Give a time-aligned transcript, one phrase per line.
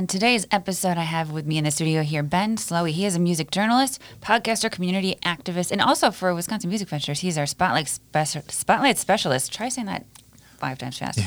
[0.00, 2.92] On today's episode, I have with me in the studio here Ben Slowey.
[2.92, 7.36] He is a music journalist, podcaster, community activist, and also for Wisconsin Music Ventures, he's
[7.36, 9.52] our spotlight, speci- spotlight specialist.
[9.52, 10.06] Try saying that
[10.60, 11.18] five times fast.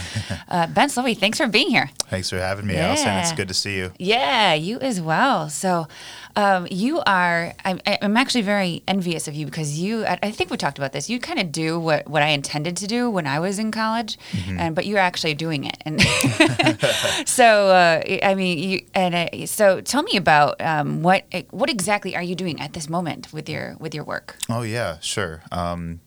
[0.48, 1.90] uh, ben Slowey, thanks for being here.
[2.08, 3.10] Thanks for having me, Allison.
[3.10, 3.92] It's good to see you.
[3.98, 5.50] Yeah, you as well.
[5.50, 5.88] So,
[6.36, 7.54] um, you are.
[7.66, 10.06] I'm, I'm actually very envious of you because you.
[10.06, 11.10] I, I think we talked about this.
[11.10, 14.18] You kind of do what what I intended to do when I was in college,
[14.48, 15.78] and but you're actually doing it.
[15.86, 16.02] And
[17.28, 22.16] so, uh, I mean, you and uh, so tell me about um, what what exactly
[22.16, 24.38] are you doing at this moment with your with your work?
[24.50, 25.42] Oh, yeah, sure.
[25.52, 26.00] Um,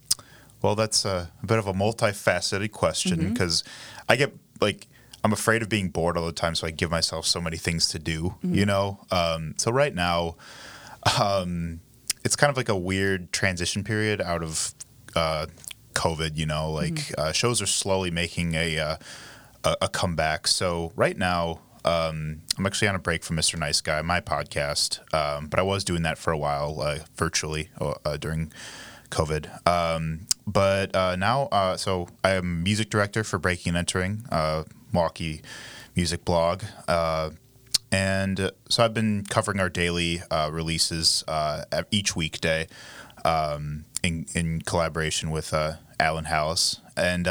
[0.66, 3.62] well, that's a, a bit of a multifaceted question because
[4.08, 4.88] I get like,
[5.22, 7.88] I'm afraid of being bored all the time, so I give myself so many things
[7.90, 8.98] to do, you know?
[9.12, 10.34] Um, so, right now,
[11.20, 11.78] um,
[12.24, 14.74] it's kind of like a weird transition period out of
[15.14, 15.46] uh,
[15.94, 16.72] COVID, you know?
[16.72, 18.96] Like, uh, shows are slowly making a, uh,
[19.62, 20.48] a, a comeback.
[20.48, 23.56] So, right now, um, I'm actually on a break from Mr.
[23.56, 27.70] Nice Guy, my podcast, um, but I was doing that for a while uh, virtually
[27.80, 28.52] uh, during
[29.10, 29.64] COVID.
[29.68, 34.64] Um, but uh, now, uh, so I am music director for Breaking and Entering, uh,
[34.92, 35.42] Milwaukee
[35.96, 36.62] music blog.
[36.86, 37.30] Uh,
[37.90, 41.24] and uh, so I've been covering our daily uh, releases
[41.90, 42.68] each weekday
[43.24, 45.52] um, in, in collaboration with
[45.98, 46.80] Alan Hallis.
[46.96, 47.26] And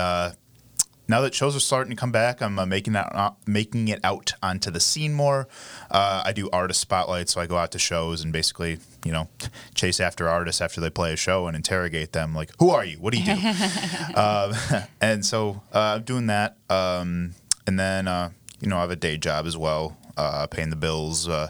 [1.08, 4.72] now that shows are starting to come back, I'm making that making it out onto
[4.72, 5.48] the scene more.
[5.90, 9.30] I do artist spotlights, so I go out to shows and basically, you know,
[9.76, 12.98] chase after artists after they play a show and interrogate them, like, "Who are you?
[12.98, 13.42] What do you do?"
[14.20, 14.54] um,
[15.02, 17.36] and so uh, I'm doing that, um,
[17.68, 20.76] and then uh, you know I have a day job as well, uh, paying the
[20.76, 21.48] bills, uh,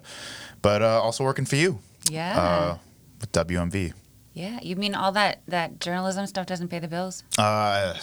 [0.62, 1.80] but uh, also working for you
[2.12, 2.78] Yeah, uh,
[3.22, 3.94] with WMV.
[4.34, 4.60] yeah.
[4.62, 7.24] You mean all that that journalism stuff doesn't pay the bills?
[7.38, 7.94] Uh,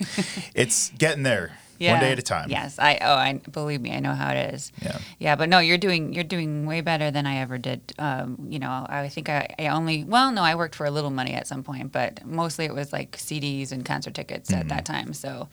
[0.54, 2.50] it's getting there, one day at a time.
[2.50, 4.70] Yes, I oh I believe me, I know how it is.
[4.82, 4.98] Yeah.
[5.18, 7.92] Yeah, but no, you're doing you're doing way better than I ever did.
[7.98, 11.10] Um, you know, I think I, I only well, no, I worked for a little
[11.10, 14.68] money at some point, but mostly it was like CDs and concert tickets at Mm-hmm.
[14.68, 15.12] that time.
[15.14, 15.48] So,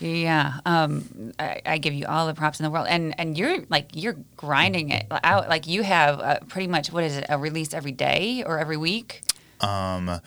[0.00, 3.58] yeah, um, I, I give you all the props in the world, and and you're
[3.68, 5.48] like you're grinding it out.
[5.48, 8.76] Like you have uh, pretty much what is it a release every day or every
[8.76, 9.22] week?
[9.60, 10.20] Um,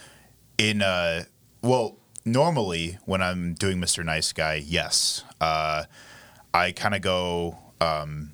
[0.58, 1.24] in uh,
[1.62, 4.04] well, normally when I'm doing Mr.
[4.04, 5.84] Nice Guy, yes, uh,
[6.54, 8.32] I kind of go um,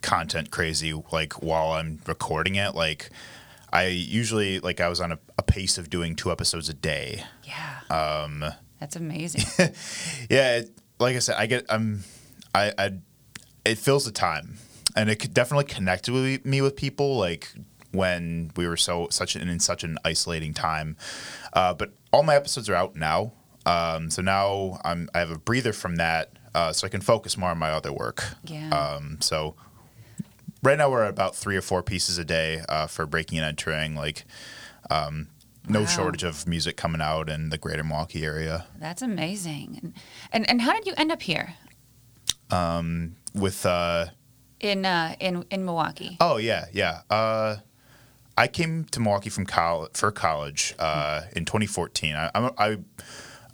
[0.00, 2.74] content crazy like while I'm recording it.
[2.74, 3.10] Like
[3.72, 7.24] I usually like I was on a, a pace of doing two episodes a day.
[7.44, 8.44] Yeah, Um,
[8.80, 9.44] that's amazing.
[10.30, 12.04] yeah, it, like I said, I get um,
[12.54, 12.90] I, I
[13.64, 14.58] it fills the time,
[14.96, 17.52] and it could definitely connected with me with people like
[17.92, 20.96] when we were so such an in such an isolating time.
[21.52, 23.32] Uh, but all my episodes are out now,
[23.66, 27.36] um, so now I'm I have a breather from that, uh, so I can focus
[27.36, 28.24] more on my other work.
[28.44, 28.70] Yeah.
[28.70, 29.54] Um, so
[30.62, 33.46] right now we're at about three or four pieces a day uh, for breaking and
[33.46, 33.94] entering.
[33.94, 34.24] Like,
[34.90, 35.28] um,
[35.68, 35.86] no Wow.
[35.86, 38.66] shortage of music coming out in the greater Milwaukee area.
[38.80, 39.78] That's amazing.
[39.82, 39.94] And,
[40.32, 41.54] and and how did you end up here
[42.50, 44.06] Um, with uh,
[44.60, 46.16] in uh, in in Milwaukee?
[46.20, 47.02] Oh yeah, yeah.
[47.08, 47.56] Uh,
[48.42, 52.16] I came to Milwaukee from college for college uh, in 2014.
[52.16, 52.78] I, I'm- I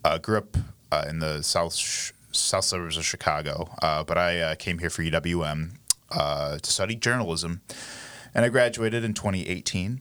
[0.03, 0.56] uh, grew up
[0.91, 4.88] uh, in the south sh- south suburbs of Chicago, uh, but I uh, came here
[4.88, 5.72] for UWM
[6.10, 7.60] to study journalism,
[8.34, 10.00] and I graduated in 2018.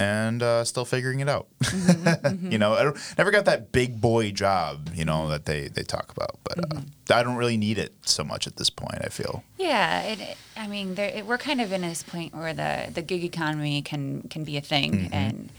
[0.00, 1.48] And uh, still figuring it out.
[2.40, 5.82] you know, I don't, never got that big boy job, you know, that they, they
[5.82, 6.38] talk about.
[6.44, 6.80] But uh,
[7.12, 9.42] I don't really need it so much at this point, I feel.
[9.58, 12.90] Yeah, it, it- I mean, there, it, we're kind of in this point where the,
[12.92, 15.14] the gig economy can can be a thing, Mm-hmm.
[15.14, 15.50] and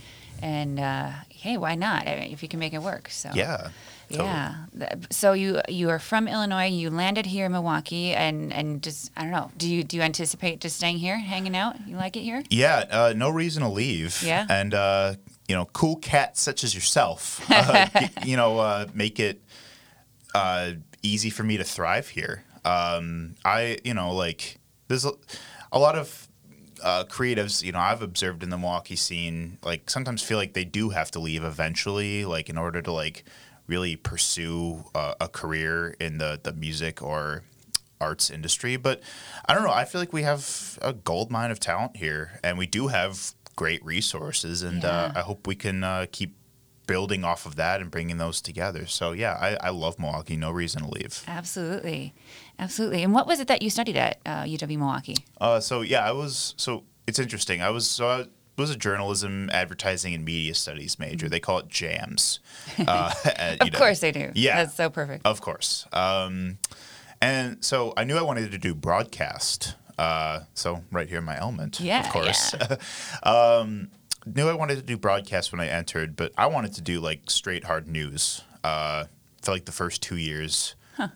[0.41, 2.07] and uh, hey, why not?
[2.07, 3.09] I mean, if you can make it work.
[3.09, 3.69] So Yeah.
[4.09, 4.29] totally.
[4.29, 4.55] yeah.
[5.11, 6.65] So you you are from Illinois.
[6.67, 9.51] You landed here in Milwaukee, and and just I don't know.
[9.57, 11.75] Do you do you anticipate just staying here, hanging out?
[11.87, 12.43] You like it here?
[12.49, 14.21] Yeah, uh, no reason to leave.
[14.23, 14.45] Yeah.
[14.49, 15.15] and uh,
[15.47, 17.87] you know, cool cats such as yourself, uh,
[18.23, 19.41] you know, uh, make it
[20.35, 22.43] uh, easy for me to thrive here.
[22.65, 25.11] Um, I, you know, like there's a,
[25.71, 26.27] a lot of
[26.81, 30.65] uh, creatives, you know, I've observed in the Milwaukee scene, like sometimes feel like they
[30.65, 33.23] do have to leave eventually, like in order to like
[33.67, 37.43] really pursue uh, a career in the the music or
[38.01, 38.77] arts industry.
[38.77, 39.01] But
[39.45, 39.71] I don't know.
[39.71, 43.33] I feel like we have a gold mine of talent here, and we do have
[43.55, 46.35] great resources, and uh, I hope we can uh, keep
[46.89, 48.87] building off of that and bringing those together.
[48.87, 50.35] So yeah, I, I love Milwaukee.
[50.35, 51.23] No reason to leave.
[51.27, 52.15] Absolutely,
[52.57, 53.03] absolutely.
[53.03, 55.17] And what was it that you studied at uh, UW Milwaukee?
[55.39, 56.55] Uh, so yeah, I was.
[56.57, 57.61] So it's interesting.
[57.61, 57.87] I was.
[57.87, 58.25] So I
[58.57, 61.29] was a journalism, advertising, and media studies major.
[61.29, 62.39] They call it JAMS.
[62.87, 63.13] Uh,
[63.61, 64.31] Of course they do.
[64.33, 64.63] Yeah.
[64.63, 65.25] that's so perfect.
[65.25, 65.85] Of course.
[65.93, 66.57] Um,
[67.21, 69.75] and so I knew I wanted to do broadcast.
[69.97, 72.55] Uh, so right here in my element, Yeah, of course.
[73.23, 73.89] um,
[74.35, 77.29] knew I wanted to do broadcast when I entered, but I wanted to do like
[77.29, 78.41] straight hard news.
[78.63, 79.05] Uh,
[79.41, 80.75] for like the first two years,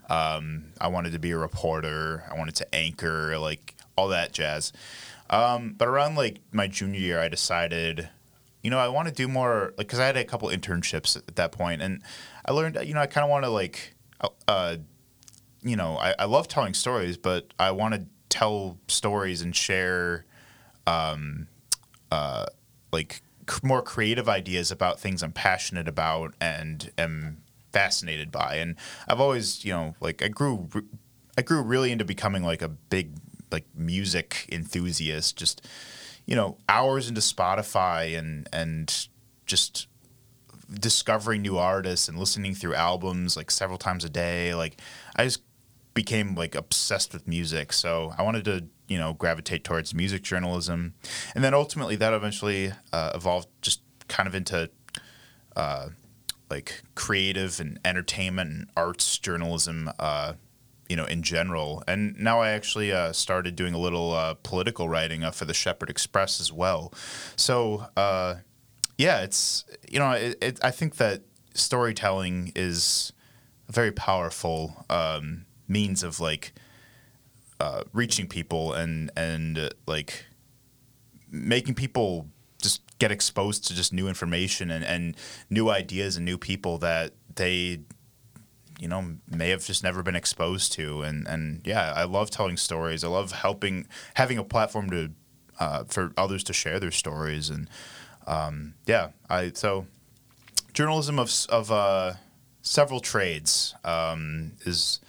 [0.09, 2.23] um, I wanted to be a reporter.
[2.31, 4.71] I wanted to anchor, like all that jazz.
[5.29, 8.09] Um, but around like my junior year, I decided,
[8.61, 11.35] you know, I want to do more, like, because I had a couple internships at
[11.35, 12.01] that point, and
[12.45, 13.95] I learned, you know, I kind of want to like,
[14.47, 14.77] uh,
[15.61, 20.25] you know, I, I love telling stories, but I want to tell stories and share,
[20.87, 21.47] um,
[22.11, 22.45] uh,
[22.93, 23.21] like
[23.61, 27.39] more creative ideas about things I'm passionate about and am
[27.73, 28.55] fascinated by.
[28.55, 28.75] And
[29.07, 30.83] I've always, you know, like I grew, re-
[31.37, 33.17] I grew really into becoming like a big
[33.51, 35.35] like music enthusiast.
[35.35, 35.67] Just,
[36.25, 39.07] you know, hours into Spotify and and
[39.45, 39.87] just
[40.79, 44.55] discovering new artists and listening through albums like several times a day.
[44.55, 44.79] Like
[45.15, 45.41] I just
[45.93, 47.73] became like obsessed with music.
[47.73, 50.93] So I wanted to, you know, gravitate towards music journalism.
[51.35, 54.69] And then ultimately that eventually uh, evolved just kind of into
[55.55, 55.89] uh,
[56.49, 60.33] like creative and entertainment and arts journalism, uh,
[60.89, 61.83] you know, in general.
[61.87, 65.53] And now I actually uh, started doing a little uh, political writing uh, for the
[65.53, 66.93] Shepherd Express as well.
[67.35, 67.87] So,
[68.97, 71.23] yeah, it's you know, it, it, I think that
[71.55, 73.13] storytelling is
[73.67, 76.53] a very powerful um, means of like
[77.63, 80.25] uh, reaching people and and uh, like
[81.31, 82.27] making people
[82.61, 85.15] just get exposed to just new information and, and
[85.49, 87.79] new ideas and new people that they
[88.81, 91.03] you know may have just never been exposed to.
[91.03, 93.01] And and yeah I love telling stories.
[93.05, 95.11] I love helping having a platform to
[95.57, 97.49] uh, for others to share their stories.
[97.49, 97.69] And
[98.27, 99.87] um, yeah I so
[100.73, 102.13] journalism of of uh,
[102.61, 104.99] several trades um, is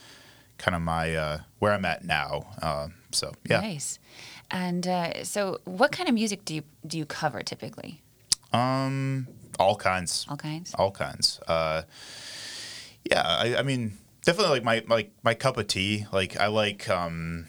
[0.65, 2.31] kind of my uh, where I'm at now
[2.63, 3.99] uh, so yeah Nice.
[4.51, 8.01] And uh, so, what kind of music do you do you cover typically?
[8.53, 9.27] um
[9.59, 10.75] all kinds All kinds.
[10.75, 11.41] all kinds.
[11.49, 11.83] Uh,
[13.11, 16.07] yeah, I, I mean, definitely like my like my cup of tea.
[16.13, 17.47] Like I like um,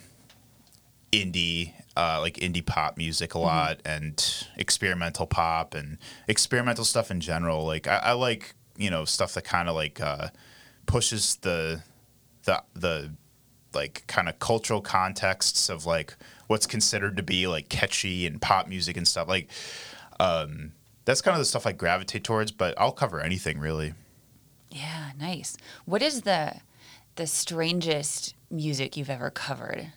[1.12, 4.16] indie, uh, like indie pop music a lot, and
[4.58, 5.98] experimental pop and
[6.28, 7.66] experimental stuff in general.
[7.66, 10.30] Like I, I like you know stuff that kind of like uh,
[10.86, 11.82] pushes the
[12.46, 13.12] the the
[13.74, 16.16] like kind of cultural contexts of like
[16.48, 19.50] what's considered to be like catchy and pop music and stuff like
[20.20, 20.72] um
[21.06, 23.94] that's kind of the stuff I gravitate towards, but I'll cover anything really.
[24.72, 25.56] Yeah, nice.
[25.86, 26.56] What is the
[27.16, 29.94] the strangest music you've ever covered?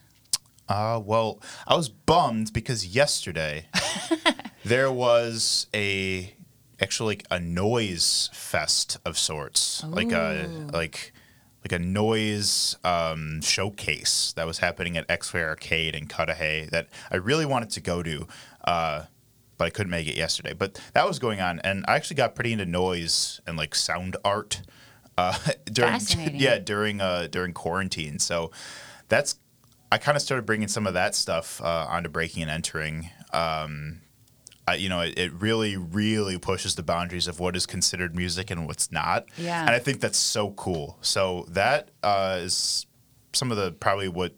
[0.68, 3.66] Uh, well, I was bummed because yesterday
[4.64, 6.34] there was a
[6.80, 11.12] actually like a noise fest of sorts, like a like
[11.64, 17.16] like a noise um, showcase that was happening at X-Ray Arcade in Cudahy that I
[17.16, 18.28] really wanted to go to,
[18.64, 19.04] uh,
[19.56, 20.52] but I couldn't make it yesterday.
[20.52, 24.16] But that was going on, and I actually got pretty into noise and like sound
[24.24, 24.62] art
[25.16, 26.00] uh, during
[26.34, 28.18] yeah during uh, during quarantine.
[28.18, 28.50] So
[29.08, 29.36] that's
[29.90, 33.10] I kind of started bringing some of that stuff uh, onto breaking and entering.
[33.32, 34.00] Um,
[34.68, 38.50] I, you know, it, it really, really pushes the boundaries of what is considered music
[38.50, 39.26] and what's not.
[39.36, 39.60] Yeah.
[39.62, 40.98] And I think that's so cool.
[41.00, 42.86] So that uh, is
[43.32, 44.34] some of the probably what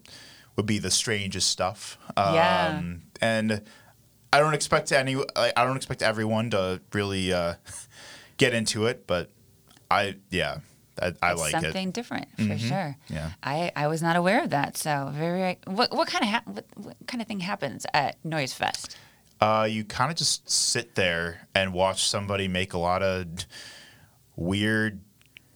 [0.55, 1.97] would be the strangest stuff.
[2.15, 2.83] Um, Yeah.
[3.21, 3.61] And
[4.33, 5.17] I don't expect any.
[5.35, 7.55] I don't expect everyone to really uh,
[8.37, 9.29] get into it, but
[9.91, 10.59] I yeah,
[11.01, 11.61] I, I like it.
[11.61, 12.95] something different for sure.
[13.09, 13.31] Yeah.
[13.43, 14.77] I, I was not aware of that.
[14.77, 18.97] So very, what what kind of what, what kind of thing happens at Noise Fest?
[19.41, 23.27] Uh, you kind of just sit there and watch somebody make a lot of
[24.35, 25.01] weird,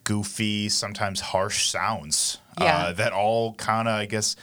[0.04, 2.40] goofy, sometimes harsh sounds.
[2.60, 2.78] Yeah.
[2.78, 4.36] Uh, that all kind of, I guess,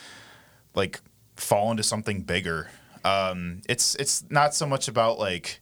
[0.75, 1.00] like
[1.34, 2.70] fall into something bigger.
[3.04, 5.61] Um, it's it's not so much about like,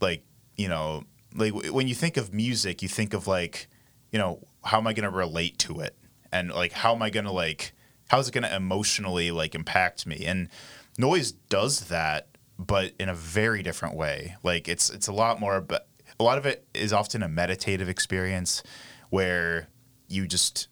[0.00, 0.24] like
[0.56, 1.04] you know,
[1.34, 3.68] like w- when you think of music, you think of like,
[4.12, 5.94] you know, how am I going to relate to it,
[6.32, 7.74] and like how am I going to like,
[8.08, 10.24] how is it going to emotionally like impact me?
[10.24, 10.48] And
[10.96, 12.28] noise does that,
[12.58, 14.36] but in a very different way.
[14.42, 15.88] Like it's it's a lot more, but
[16.18, 18.62] a lot of it is often a meditative experience
[19.10, 19.68] where
[20.08, 20.68] you just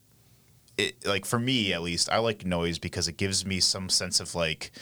[0.77, 4.21] it like for me at least I like noise because it gives me some sense
[4.21, 4.73] of like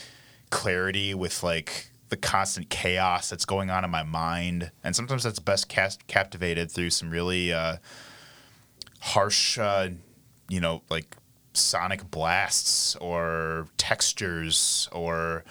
[0.50, 5.38] clarity with like the constant chaos that's going on in my mind and sometimes that's
[5.38, 7.76] best cast captivated through some really uh,
[9.00, 9.88] harsh uh,
[10.49, 11.16] you know like
[11.52, 15.44] sonic blasts or textures or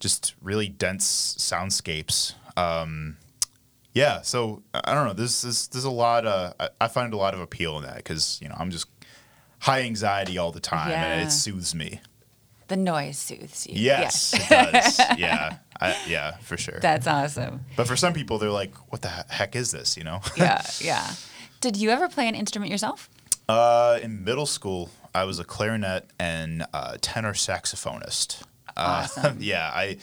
[0.00, 2.34] just really dense soundscapes.
[2.56, 3.16] Um,
[3.92, 7.34] yeah so i don't know there's there's, there's a lot uh, I, find a lot
[7.34, 8.86] of appeal in that because you know i'm just
[9.60, 12.00] high anxiety all the time and it soothes me.
[12.68, 13.74] The noise soothes you.
[13.82, 15.00] yes, it does.
[15.18, 16.78] Yeah I, yeah for sure.
[16.80, 17.60] That's awesome.
[17.76, 19.96] but for some people they're like what the heck is this?
[19.96, 20.20] You know?
[20.36, 21.12] Yeah, yeah.
[21.60, 23.10] Did you ever play an instrument yourself?
[23.48, 28.42] uh, in middle school i was a clarinet and uh, tenor saxophonist
[28.76, 29.06] uh,
[29.38, 29.96] yeah i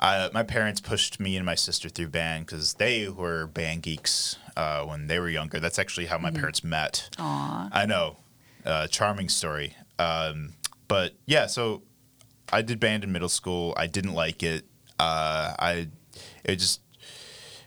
[0.00, 4.36] uh, my parents pushed me and my sister through band because they were band geeks
[4.56, 5.58] uh, when they were younger.
[5.58, 7.10] That's actually how my parents met.
[7.18, 7.68] Aw.
[7.72, 8.16] I know,
[8.64, 9.74] uh, charming story.
[9.98, 10.54] Um,
[10.86, 11.82] but yeah, so
[12.52, 13.74] I did band in middle school.
[13.76, 14.64] I didn't like it.
[15.00, 15.88] Uh, I
[16.44, 16.80] it just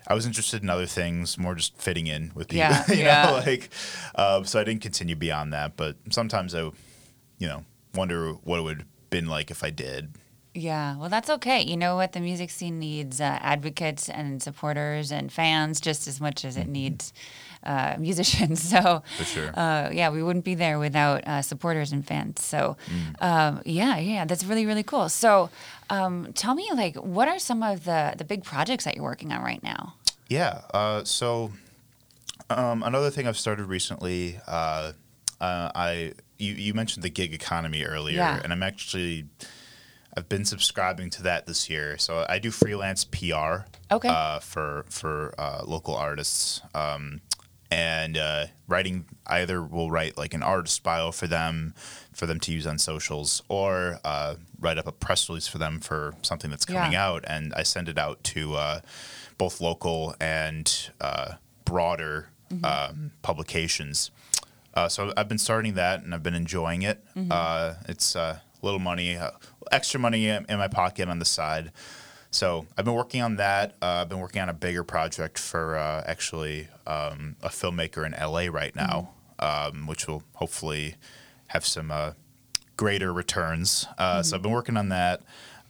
[0.08, 2.70] I was interested in other things, more just fitting in with people.
[2.70, 3.26] Yeah, you yeah.
[3.26, 3.70] know, like
[4.16, 5.76] uh, so I didn't continue beyond that.
[5.78, 6.62] But sometimes I,
[7.40, 10.16] you know, wonder what it would have been like if I did.
[10.54, 11.62] Yeah, well, that's okay.
[11.62, 12.12] You know what?
[12.12, 16.68] The music scene needs uh, advocates and supporters and fans just as much as it
[16.68, 17.14] needs
[17.64, 18.62] uh, musicians.
[18.72, 19.18] So, Mm-hmm.
[19.18, 19.52] For sure.
[19.54, 22.44] uh, yeah, we wouldn't be there without uh, supporters and fans.
[22.44, 22.76] So,
[23.22, 25.08] um, yeah, yeah, that's really, really cool.
[25.08, 25.50] So,
[25.90, 29.32] um, tell me, like, what are some of the the big projects that you're working
[29.32, 29.94] on right now?
[30.28, 30.62] Yeah.
[30.74, 31.52] Uh, so
[32.50, 34.92] um, another thing I've started recently, uh,
[35.40, 38.42] uh, I you, you mentioned the gig economy earlier, Yeah.
[38.44, 39.26] and I'm actually
[40.16, 41.98] I've been subscribing to that this year.
[41.98, 43.66] So I do freelance PR.
[43.92, 44.10] Okay.
[44.10, 46.62] Uh, for for uh, local artists.
[46.76, 47.22] Um,
[47.74, 51.74] and uh, writing either will write like an artist bio for them
[52.12, 55.80] for them to use on socials or uh, write up a press release for them
[55.80, 57.08] for something that's coming Yeah.
[57.08, 58.82] out and i send it out to uh,
[59.38, 62.28] both local and uh, broader
[62.62, 64.12] um, publications
[64.74, 68.80] uh, so i've been starting that and i've been enjoying it uh, it's uh, little
[68.80, 69.32] money uh,
[69.72, 71.72] extra money in in my pocket on the side
[72.32, 73.76] so I've been working on that.
[73.82, 78.14] Uh, I've been working on a bigger project for uh, actually um, a filmmaker in
[78.14, 80.96] LA right now, um, which will hopefully
[81.48, 82.12] have some uh,
[82.78, 83.86] greater returns.
[83.98, 85.24] Uh, So I've been working on that.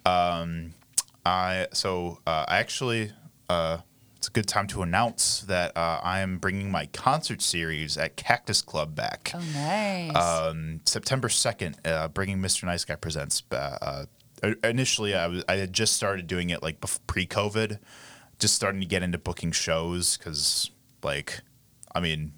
[0.06, 0.76] Um,
[1.26, 3.12] I so uh, I actually
[3.50, 3.80] uh,
[4.22, 8.18] it's a good time to announce that uh, I am bringing my concert series at
[8.18, 9.32] Cactus Club back.
[9.34, 10.16] Oh, nice.
[10.16, 12.66] Um, September 2nd, uh, bringing Mr.
[12.66, 13.42] Nice Guy presents.
[13.50, 14.06] Uh,
[14.44, 17.80] uh, initially, I, was, I had just started doing it like pre-COVID,
[18.38, 20.70] just starting to get into booking shows because,
[21.02, 21.42] like,
[21.96, 22.34] I mean,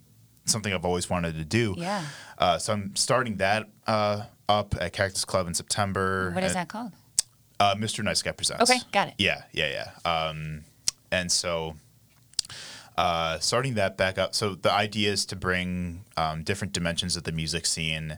[0.46, 1.76] something I've always wanted to do.
[1.78, 2.06] yeah.
[2.38, 6.32] Uh, so I'm starting that uh, up at Cactus Club in September.
[6.34, 6.94] What is And- that called?
[7.60, 8.06] uh, Mr.
[8.06, 8.72] Nice Guy presents.
[8.72, 9.16] Okay, got it.
[9.18, 10.10] Yeah, yeah, yeah.
[10.10, 10.64] Um,
[11.14, 11.76] and so
[12.98, 14.34] uh, starting that back up.
[14.36, 18.18] So the idea is to bring um, different dimensions of the music scene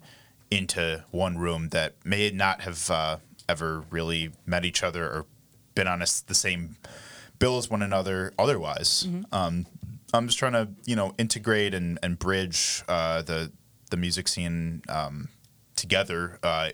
[0.50, 3.18] into one room that may not have uh,
[3.50, 5.26] ever really met each other or
[5.76, 6.78] been on a the same
[7.38, 9.04] bill as one another otherwise.
[9.32, 9.66] Um,
[10.14, 13.52] I'm just trying to, you know, integrate and, and bridge uh, the
[13.92, 15.28] the music scene um,
[15.76, 16.70] together uh,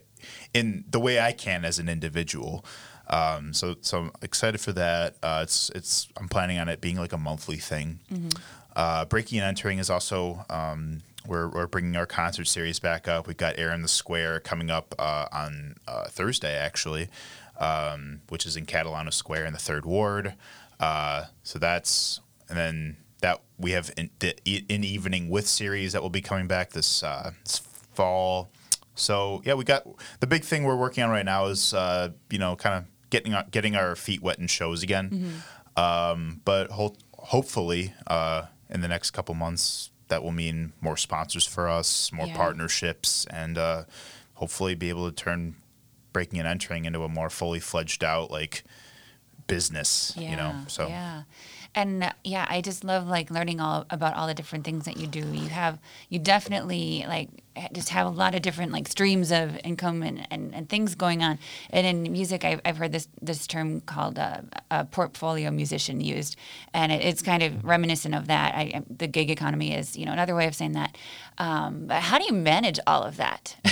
[0.54, 2.64] in the way I can as an individual.
[3.08, 5.16] Um, so so I'm excited for that.
[5.22, 8.00] Uh, it's it's I'm planning on it being like a monthly thing.
[8.76, 13.28] Uh, Breaking and entering is also um, we're we're bringing our concert series back up.
[13.28, 17.10] We've got Air in the Square coming up uh, on uh, Thursday actually,
[17.60, 20.36] um, which is in Catalano Square in the Third Ward.
[20.80, 26.02] Uh, so that's and then that we have in, the in evening with series that
[26.02, 27.60] will be coming back this uh, this
[27.94, 28.50] fall.
[28.96, 29.86] So yeah, we got
[30.20, 33.34] the big thing we're working on right now is uh, you know kind of getting
[33.34, 35.42] our, getting our feet wet in shows again.
[35.78, 41.46] Um, but ho- hopefully uh, in the next couple months that will mean more sponsors
[41.46, 42.36] for us, more Yeah.
[42.36, 43.84] partnerships, and uh,
[44.36, 45.56] hopefully be able to turn
[46.12, 48.64] breaking and entering into a more fully fledged out like
[49.48, 50.14] business.
[50.18, 51.24] Yeah, you know, so yeah,
[51.74, 54.98] and uh, yeah, I just love like learning all about all the different things that
[54.98, 55.20] you do.
[55.20, 57.30] You have you definitely like
[57.74, 61.22] just have a lot of different like streams of income and, and, and things going
[61.22, 61.38] on.
[61.70, 66.36] And in music, I've, I've heard this this term called uh, a portfolio musician used,
[66.74, 68.56] and it, it's kind of reminiscent of that.
[68.56, 70.98] I, I- the gig economy is you know another way of saying that.
[71.38, 73.56] Um, but how do you manage all of that?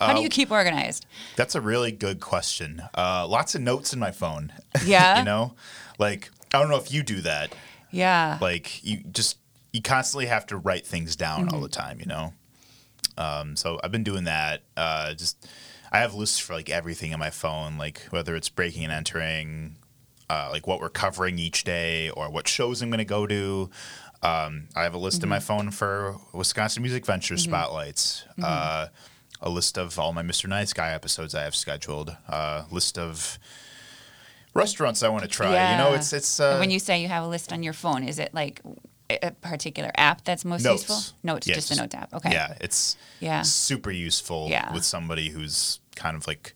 [0.00, 1.06] how do you keep organized?
[1.36, 2.82] That's a really good question.
[2.94, 4.52] Uh, lots of notes in my phone.
[4.84, 5.18] Yeah?
[5.18, 5.54] you know,
[5.98, 7.54] like I don't know if you do that.
[7.90, 8.38] Yeah.
[8.40, 9.38] Like you just
[9.72, 12.32] you constantly have to write things down all the time, you know.
[13.16, 14.62] Um, so I've been doing that.
[14.76, 15.46] Uh, just
[15.92, 19.76] I have lists for like everything on my phone, like whether it's breaking and entering,
[20.28, 23.70] uh, like what we're covering each day, or what shows I'm going to go to.
[24.22, 28.24] Um, I have a list in my phone for Wisconsin Music Venture spotlights.
[28.42, 28.88] Uh,
[29.40, 30.46] a list of all my Mr.
[30.46, 32.14] Nice Guy episodes I have scheduled.
[32.28, 33.38] A list of
[34.54, 35.72] restaurants I want to try.
[35.72, 38.02] You know, it's it's uh, when you say you have a list on your phone,
[38.08, 38.60] is it like
[39.22, 40.88] a particular app that's most notes.
[40.88, 41.16] useful?
[41.22, 42.12] Notes, Yeah, just the notes app.
[42.14, 42.32] Okay.
[42.32, 43.42] Yeah, it's Yeah.
[43.42, 44.72] super useful Yeah.
[44.72, 46.54] with somebody who's kind of like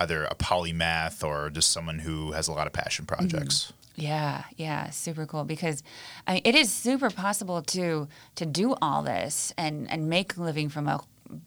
[0.00, 3.28] either a polymath or just someone who has a lot of passion Mm-hmm.
[3.28, 3.72] projects.
[3.94, 5.82] Yeah, yeah, super cool because
[6.26, 10.42] I mean, it is super possible to to do all this and and make a
[10.42, 11.00] living from a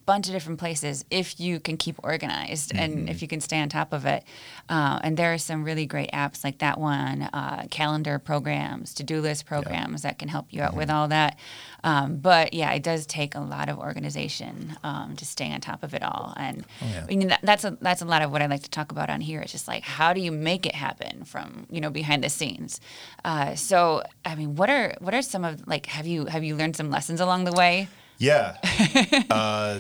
[0.05, 3.69] bunch of different places if you can keep organized and if you can stay on
[3.69, 4.23] top of it.
[4.69, 9.03] Uh, and there are some really great apps like that one, uh, calendar programs, to
[9.03, 11.37] do list programs that can help you out with all that.
[11.83, 15.83] Um, but yeah, it does take a lot of organization um, to stay on top
[15.83, 16.33] of it all.
[16.35, 17.03] And yeah.
[17.03, 19.09] I mean, that, that's a that's a lot of what I like to talk about
[19.11, 19.41] on here.
[19.41, 22.81] It's just like how do you make it happen from you know behind the scenes.
[23.23, 26.55] Uh, so I mean, what are what are some of like have you have you
[26.55, 27.87] learned some lessons along the way?
[28.17, 28.57] Yeah.
[29.29, 29.79] uh,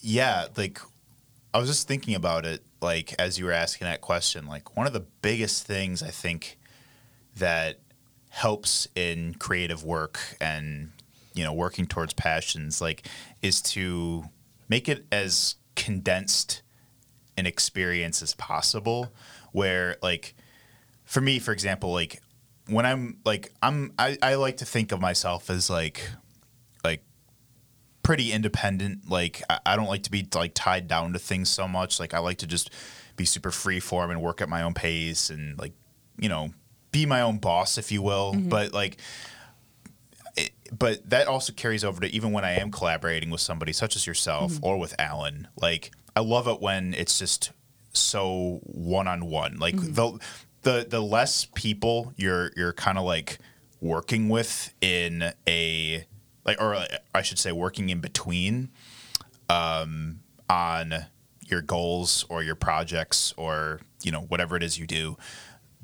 [0.00, 0.80] yeah, like
[1.52, 4.86] I was just thinking about it like as you were asking that question, like one
[4.86, 6.58] of the biggest things I think
[7.36, 7.78] that
[8.28, 10.92] helps in creative work and
[11.32, 13.06] you know working towards passions like
[13.40, 14.24] is to
[14.68, 16.62] make it as condensed
[17.38, 19.10] an experience as possible
[19.52, 20.34] where like
[21.04, 22.20] for me for example like
[22.68, 26.10] when i'm like i'm i, I like to think of myself as like like
[28.06, 31.66] pretty independent like I, I don't like to be like tied down to things so
[31.66, 32.70] much like i like to just
[33.16, 35.72] be super free form and work at my own pace and like
[36.16, 36.50] you know
[36.92, 38.48] be my own boss if you will mm-hmm.
[38.48, 38.98] but like
[40.36, 43.96] it, but that also carries over to even when I am collaborating with somebody such
[43.96, 44.64] as yourself mm-hmm.
[44.64, 45.48] or with Alan.
[45.56, 47.52] Like I love it when it's just
[47.92, 49.56] so one on one.
[49.58, 49.94] Like mm-hmm.
[49.94, 50.18] the
[50.62, 53.38] the the less people you're you're kind of like
[53.80, 56.04] working with in a
[56.46, 56.76] like or
[57.14, 58.70] I should say working in between
[59.48, 61.06] um, on
[61.46, 65.16] your goals or your projects or you know whatever it is you do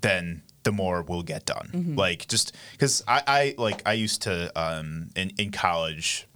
[0.00, 1.70] then the more will get done.
[1.96, 6.26] Like just because I, I like i used to um in, in college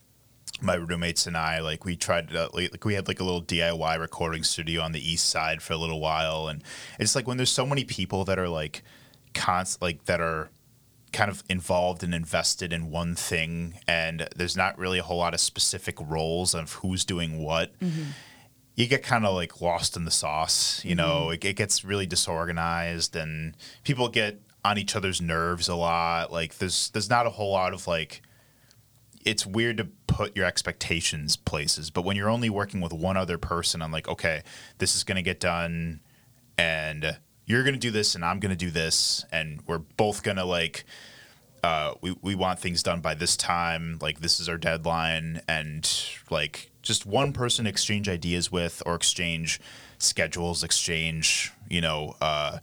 [0.61, 3.43] my roommates and i like we tried to like like, we had like a little
[3.43, 6.65] diy recording studio on the east side for a little while and
[6.99, 8.83] it's like when there's so many people that are like
[9.35, 10.49] const like that are
[11.16, 15.33] kind of involved and invested in one thing and there's not really a whole lot
[15.33, 18.11] of specific roles of who's doing what mm-hmm.
[18.74, 20.98] you get kind of like lost in the sauce you mm-hmm.
[20.98, 21.31] know?
[21.31, 26.33] It, it gets really disorganized and people get on each other's nerves a lot.
[26.33, 28.20] Like there's there's not a whole lot of like
[29.24, 33.37] it's weird to put your expectations places but when you're only working with one other
[33.37, 34.42] person i'm like okay
[34.79, 36.00] this is going to get done
[36.57, 40.23] and you're going to do this and i'm going to do this and we're both
[40.23, 40.85] going to like
[41.65, 46.07] uh, we, we want things done by this time like this is our deadline and
[46.31, 49.61] like just one person exchange ideas with or exchange
[49.99, 52.59] schedules exchange you know uh,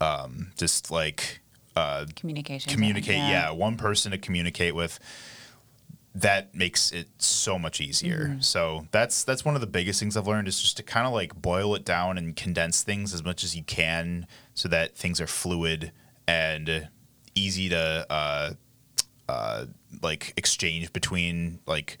[0.00, 1.40] um, just like
[1.76, 2.72] uh, Communication.
[2.72, 3.50] communicate yeah.
[3.50, 4.98] one person to communicate with
[6.14, 8.36] that makes it so much easier.
[8.40, 11.12] So that's that's one of the biggest things i've learned is just to kind of
[11.12, 15.20] like boil it down and condense things as much as you can so that things
[15.20, 15.92] are fluid
[16.26, 16.88] and
[17.34, 18.52] easy to uh,
[19.28, 19.66] uh,
[20.02, 21.98] like exchange between like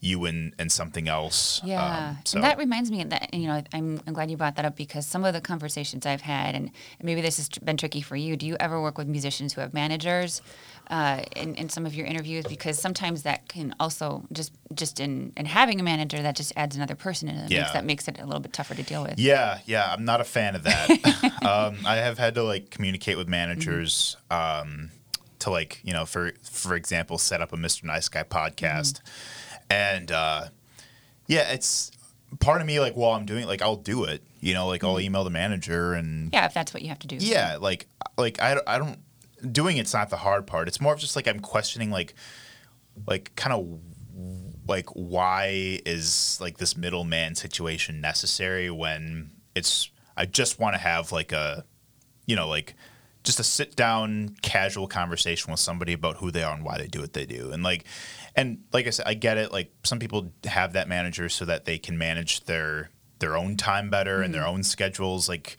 [0.00, 3.62] you and and something else Yeah, um, so and that reminds me that you know
[3.72, 6.70] I'm, I'm glad you brought that up because some of the conversations I've had, and
[7.02, 8.36] maybe this has been tricky for you.
[8.36, 10.42] Do you ever work with musicians who have managers
[10.90, 12.44] uh, in in some of your interviews?
[12.44, 16.76] Because sometimes that can also just just in in having a manager that just adds
[16.76, 17.36] another person in.
[17.36, 17.60] It Yeah.
[17.60, 19.18] makes that makes it a little bit tougher to deal with.
[19.18, 20.90] Yeah, yeah, I'm not a fan of that.
[21.42, 24.90] um, I have had to like communicate with managers um,
[25.38, 27.84] to like you know for for example set up a Mr.
[27.84, 29.00] Nice Guy podcast,
[29.70, 30.46] and uh,
[31.26, 31.90] yeah, it's
[32.40, 34.22] part of me like while I'm doing it, like I'll do it.
[34.40, 37.06] You know, like I'll email the manager and Yeah, if that's what you have to
[37.06, 37.16] do.
[37.16, 38.98] yeah, like like I, don't- I don't
[39.52, 40.68] doing it's not the hard part.
[40.68, 42.14] It's more of just like I'm questioning like
[43.06, 43.80] like kind of
[44.68, 51.12] like why is like this middleman situation necessary when it's I just want to have
[51.12, 51.64] like a
[52.26, 52.74] you know like
[53.24, 56.86] just a sit down casual conversation with somebody about who they are and why they
[56.86, 57.84] do what they do and like
[58.36, 61.64] and like I said I get it like some people have that manager so that
[61.64, 64.56] they can manage their their own time better and their mm-hmm.
[64.56, 65.56] own schedules like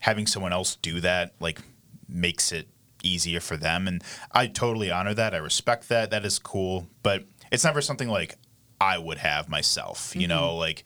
[0.00, 1.60] having someone else do that like
[2.08, 2.68] makes it
[3.02, 3.86] easier for them.
[3.88, 5.34] And I totally honor that.
[5.34, 6.10] I respect that.
[6.10, 6.88] That is cool.
[7.02, 8.36] But it's never something like
[8.80, 10.14] I would have myself.
[10.14, 10.58] You know, mm-hmm.
[10.58, 10.84] like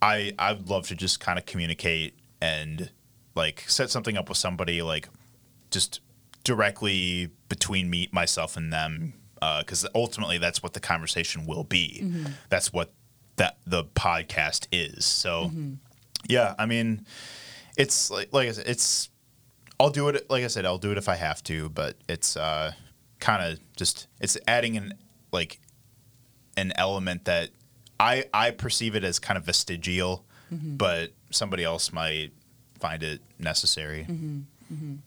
[0.00, 2.90] I I would love to just kind of communicate and
[3.34, 5.08] like set something up with somebody like
[5.70, 6.00] just
[6.44, 12.00] directly between me myself and them Uh, because ultimately that's what the conversation will be.
[12.00, 12.26] Mm-hmm.
[12.48, 12.92] That's what
[13.36, 15.04] that the podcast is.
[15.04, 15.72] So mm-hmm.
[16.28, 17.04] yeah, I mean,
[17.76, 19.10] it's like like I said, it's
[19.80, 22.36] I'll do it like I said, I'll do it if I have to, but it's
[22.36, 22.70] uh
[23.18, 24.94] kind of just it's adding an
[25.32, 25.58] like
[26.56, 27.50] an element that
[27.98, 30.24] I I perceive it as kind of vestigial,
[30.54, 30.76] mm-hmm.
[30.76, 32.30] but somebody else might
[32.78, 34.04] find it necessary.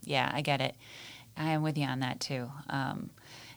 [0.03, 0.75] Yeah, I get it.
[1.37, 2.49] I am with you on that too.
[2.69, 3.11] Um,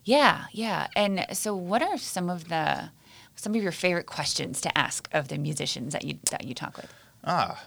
[0.09, 0.87] yeah, yeah.
[0.97, 2.91] And so, what are some of the
[3.37, 6.77] some of your favorite questions to ask of the musicians that you that you talk
[6.77, 6.93] with?
[7.25, 7.63] Ah,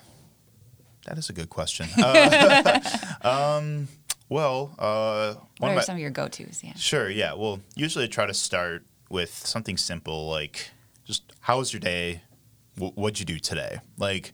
[1.05, 1.87] that is a good question.
[1.97, 2.79] Uh,
[3.21, 3.87] um,
[4.29, 6.63] well, uh, What are my, some of your go tos?
[6.63, 6.73] Yeah.
[6.75, 7.33] Sure, yeah.
[7.33, 10.71] Well, usually I try to start with something simple like
[11.05, 12.21] just how was your day?
[12.77, 13.79] Wh- what'd you do today?
[13.97, 14.33] Like,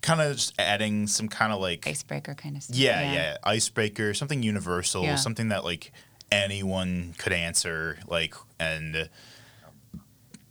[0.00, 2.76] kind of just adding some kind of like Icebreaker kind of stuff.
[2.76, 5.16] yeah, yeah, icebreaker, something universal, Yeah.
[5.16, 5.92] something that like
[6.30, 9.08] anyone could answer, like, and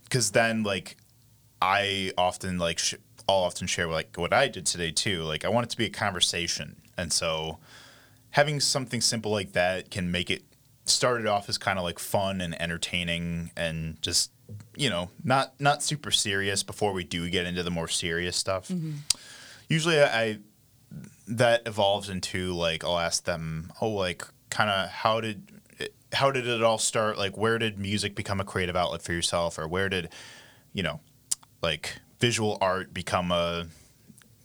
[0.04, 0.96] because then like
[1.60, 2.94] I often like sh-
[3.28, 5.22] I'll often share like what I did today too.
[5.22, 7.58] Like, I want it to be a conversation, and so
[8.30, 10.42] having something simple like that can make it
[10.84, 14.30] started off as kind of like fun and entertaining and just
[14.74, 18.68] you know not not super serious before we do get into the more serious stuff
[18.68, 18.92] mm-hmm.
[19.68, 20.38] usually I
[21.28, 25.57] that evolves into like I'll ask them, oh, like kind of how did
[26.12, 27.18] how did it all start?
[27.18, 30.10] Like, where did music become a creative outlet for yourself, or where did
[30.72, 31.00] you know,
[31.62, 33.66] like visual art become a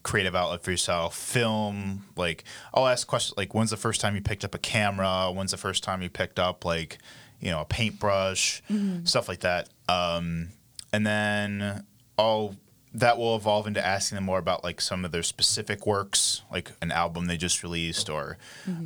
[0.03, 1.15] creative outlet for yourself?
[1.15, 5.31] Film, like I'll ask questions like, when's the first time you picked up a camera?
[5.31, 6.97] When's the first time you picked up like
[7.39, 8.61] you know a paintbrush,
[9.03, 9.69] stuff like that.
[9.89, 10.49] Um,
[10.91, 11.85] and then
[12.17, 12.55] I'll
[12.95, 16.71] that will evolve into asking them more about like some of their specific works, like
[16.81, 18.37] an album they just released, or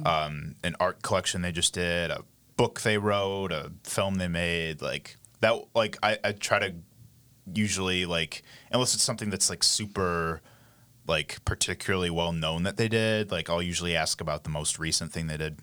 [0.06, 2.24] um, an art collection they just did, a
[2.58, 5.56] book they wrote, a film they made, like that.
[5.74, 6.74] Like I, I try to
[7.54, 10.42] usually like unless it's something that's like super
[11.08, 15.12] like particularly well known that they did like i'll usually ask about the most recent
[15.12, 15.58] thing they did.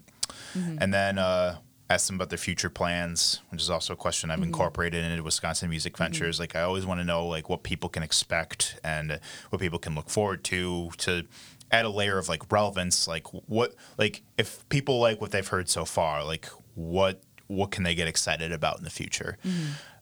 [0.55, 0.79] Mm-hmm.
[0.81, 1.59] And then uh
[1.91, 4.45] ask them about their future plans which is also a question i've mm-hmm.
[4.45, 6.05] incorporated into wisconsin music mm-hmm.
[6.05, 6.41] ventures.
[6.41, 9.95] Like i always want to know like what people can expect and what people can
[9.95, 11.27] look forward to to
[11.71, 15.69] add a layer of like relevance like what like if people like what they've heard
[15.69, 19.37] so far like what what can they get excited about in the future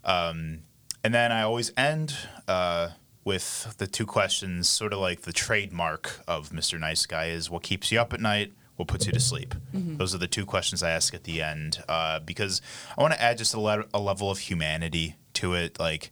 [0.05, 0.61] um,
[1.05, 2.15] and then I always end
[2.47, 2.91] uh,
[3.25, 6.79] with the two questions, sort of like the trademark of Mr.
[6.79, 9.55] Nice Guy is what keeps you up at night, what puts you to sleep.
[9.73, 12.63] Those are the two questions I ask at the end uh, because
[12.97, 15.79] I want to add just a, le- a level of humanity to it.
[15.81, 16.11] Like,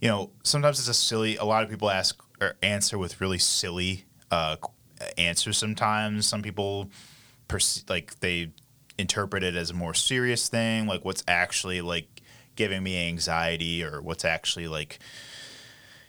[0.00, 3.38] you know, sometimes it's a silly, a lot of people ask or answer with really
[3.38, 4.56] silly uh,
[5.16, 6.26] answers sometimes.
[6.26, 6.90] Some people,
[7.48, 8.50] perce- like, they
[8.98, 12.22] interpret it as a more serious thing, like what's actually like
[12.56, 14.98] giving me anxiety or what's actually like,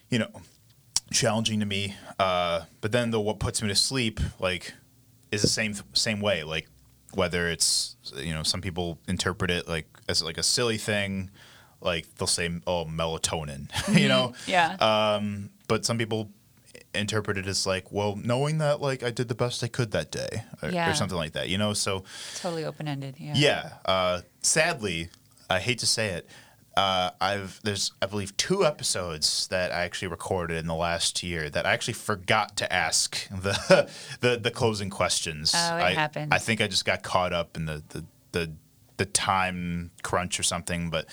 [0.09, 0.29] you know,
[1.11, 1.95] challenging to me.
[2.17, 4.73] Uh, but then the what puts me to sleep, like,
[5.31, 6.43] is the same same way.
[6.43, 6.67] Like
[7.13, 11.29] whether it's you know some people interpret it like as like a silly thing,
[11.81, 14.33] like they'll say oh melatonin, you know.
[14.47, 14.73] Yeah.
[14.79, 16.31] Um, but some people
[16.93, 20.11] interpret it as like well knowing that like I did the best I could that
[20.11, 20.89] day or, Yeah.
[20.91, 21.73] or something like that, you know.
[21.73, 22.03] So
[22.35, 23.15] totally open ended.
[23.19, 23.33] Yeah.
[23.35, 23.69] yeah.
[23.85, 25.09] Uh, sadly,
[25.49, 26.27] I hate to say it.
[26.77, 31.49] Uh, I've there's I believe two episodes that I actually recorded in the last year
[31.49, 33.89] that I actually forgot to ask the
[34.21, 35.51] the, the closing questions.
[35.55, 36.29] Oh, it I, happens.
[36.31, 38.51] I think I just got caught up in the, the the
[38.97, 41.07] the time crunch or something, but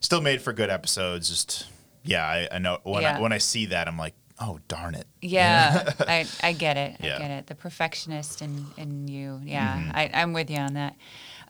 [0.00, 1.28] still made for good episodes.
[1.28, 1.66] Just
[2.04, 3.16] yeah, I, I know when Yeah.
[3.18, 5.06] I, when I see that, I'm like, oh darn it.
[5.22, 6.96] Yeah, I, I get it.
[7.02, 7.16] Yeah.
[7.16, 7.46] I get it.
[7.46, 9.40] The perfectionist in, in you.
[9.44, 9.90] Yeah, Mm-hmm.
[9.94, 10.96] I, I'm with you on that.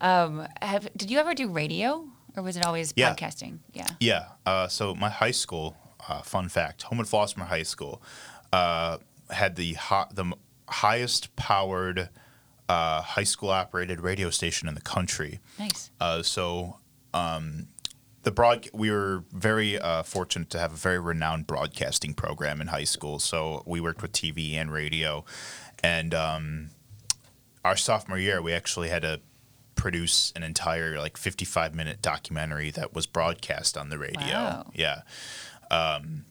[0.01, 2.05] Um, have, did you ever do radio
[2.37, 3.15] or was it always Yeah.
[3.15, 3.59] podcasting?
[3.73, 3.87] Yeah.
[4.01, 4.25] Yeah.
[4.47, 5.77] Uh, so my high school,
[6.09, 8.03] uh, fun fact, home Homewood Flossmoor High School,
[8.53, 8.99] uh,
[9.31, 10.33] had the ho- the
[10.69, 12.09] highest powered
[12.69, 15.41] uh, high school operated radio station in the country.
[15.59, 15.91] Nice.
[16.01, 16.77] Uh, so
[17.15, 17.67] um,
[18.23, 22.69] the broad we were very uh, fortunate to have a very renowned broadcasting program in
[22.69, 23.19] high school.
[23.19, 25.25] So we worked with TV and radio,
[25.83, 26.71] and um,
[27.65, 29.21] our sophomore year we actually had to
[29.75, 34.21] produce an entire like 55 minute documentary that was broadcast on the radio.
[34.21, 34.71] Wow.
[34.75, 35.03] Yeah.
[35.71, 36.27] Um,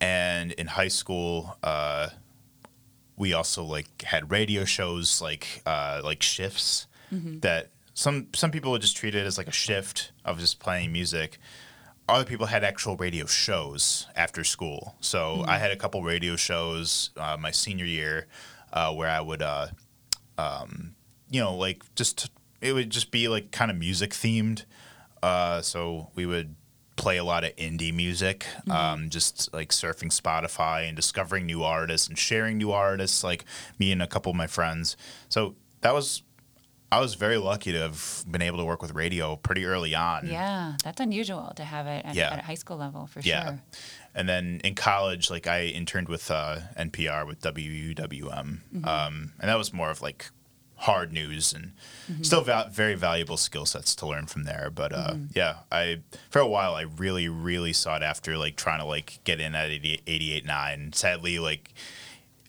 [0.00, 2.08] and in high school, uh,
[3.16, 6.86] we also like had radio shows like uh, like shifts
[7.40, 10.90] that some some people would just treat it as like a shift of just playing
[10.90, 11.38] music.
[12.08, 14.96] Other people had actual radio shows after school.
[15.00, 18.26] So I had a couple radio shows uh, my senior year
[18.72, 19.68] uh, where I would, uh,
[20.38, 20.94] um,
[21.30, 22.30] you know, like just
[22.62, 24.64] it would just be like kind of music themed.
[25.22, 26.56] Uh, so we would
[26.96, 32.08] play a lot of indie music, um, just like surfing Spotify and discovering new artists
[32.08, 33.44] and sharing new artists, like
[33.78, 34.96] me and a couple of my friends.
[35.28, 36.22] So that was,
[36.92, 40.26] I was very lucky to have been able to work with radio pretty early on.
[40.26, 42.32] Yeah, that's unusual to have it at, Yeah.
[42.32, 43.44] at a high school level for Yeah.
[43.44, 43.60] sure.
[44.14, 48.84] And then in college, like I interned with uh, NPR with WUWM, Mm-hmm.
[48.88, 50.30] um, and that was more of like
[50.76, 51.72] hard news and
[52.10, 52.22] Mm-hmm.
[52.24, 54.68] still val- very valuable skill sets to learn from there.
[54.74, 55.26] But uh, Mm-hmm.
[55.34, 56.00] yeah, I
[56.30, 59.70] for a while I really really sought after like trying to like get in at
[59.70, 60.94] 80, 88.9.
[60.94, 61.72] Sadly, like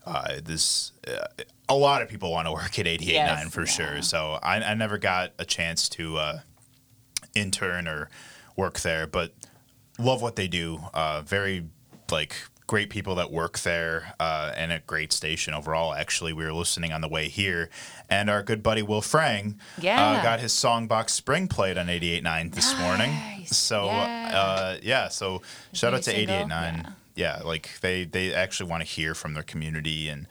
[0.05, 0.91] uh, this.
[1.07, 1.25] Uh,
[1.69, 3.65] a lot of people want to work at 88.9 Yes, for yeah.
[3.65, 4.01] sure.
[4.01, 6.39] So I, I never got a chance to uh,
[7.33, 8.09] intern or
[8.57, 9.33] work there, but
[9.97, 10.79] love what they do.
[10.93, 11.65] Uh, very
[12.11, 12.35] like
[12.71, 15.93] great people that work there, uh, and a great station overall.
[15.93, 17.69] Actually, we were listening on the way here,
[18.09, 22.73] and our good buddy Will Frang uh, got his songbox spring played on 88.9 this
[22.79, 23.11] morning.
[23.47, 24.29] So Yeah.
[24.33, 25.41] uh, yeah, so
[25.73, 26.33] shout out to single?
[26.45, 26.47] 88.9.
[26.47, 26.91] Yeah.
[27.15, 27.41] Yeah.
[27.43, 30.25] like they they actually want to hear from their community and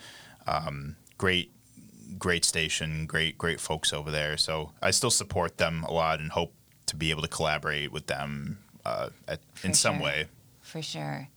[0.47, 1.53] um, great
[2.19, 4.39] great station, great great folks over there.
[4.39, 6.55] So I still support them a lot and hope
[6.87, 10.29] to be able to collaborate with them uh, at, in For some way.
[10.63, 11.29] For sure.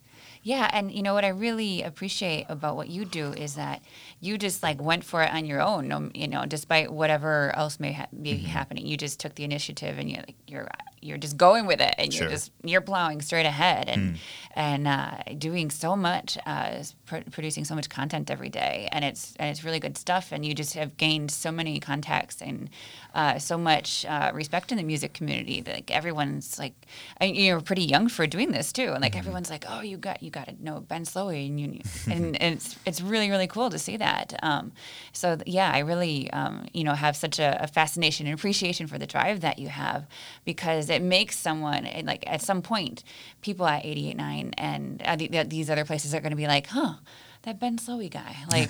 [0.43, 3.82] Yeah, and you know what I really appreciate about what you do is that
[4.19, 6.12] you just like went for it on your own.
[6.13, 8.47] You know, despite whatever else may ha- be Mm-hmm.
[8.47, 10.67] happening, you just took the initiative and you like, you're
[11.03, 12.23] you're just going with it, and Sure.
[12.23, 13.93] you're just you're plowing straight ahead Mm.
[13.93, 14.17] and
[14.55, 19.35] and uh, doing so much, uh, pr- producing so much content every day, and it's
[19.39, 20.31] and it's really good stuff.
[20.31, 22.69] And you just have gained so many contacts and
[23.15, 25.61] uh, so much uh, respect in the music community.
[25.61, 26.73] that, Like everyone's like,
[27.17, 30.21] and you're pretty young for doing this too, and like everyone's like, oh, you got
[30.23, 33.69] you got to know Ben Slowey, and you and, and it's it's really really cool
[33.71, 34.33] to see that.
[34.43, 34.71] Um,
[35.13, 38.85] so th- yeah, I really um, you know have such a, a fascination and appreciation
[38.87, 40.05] for the drive that you have
[40.45, 43.03] because it makes someone like at some point
[43.41, 46.67] people at 88.9 and uh, the, the, these other places are going to be like,
[46.67, 46.93] huh.
[47.45, 48.69] That Ben Slowey guy, like,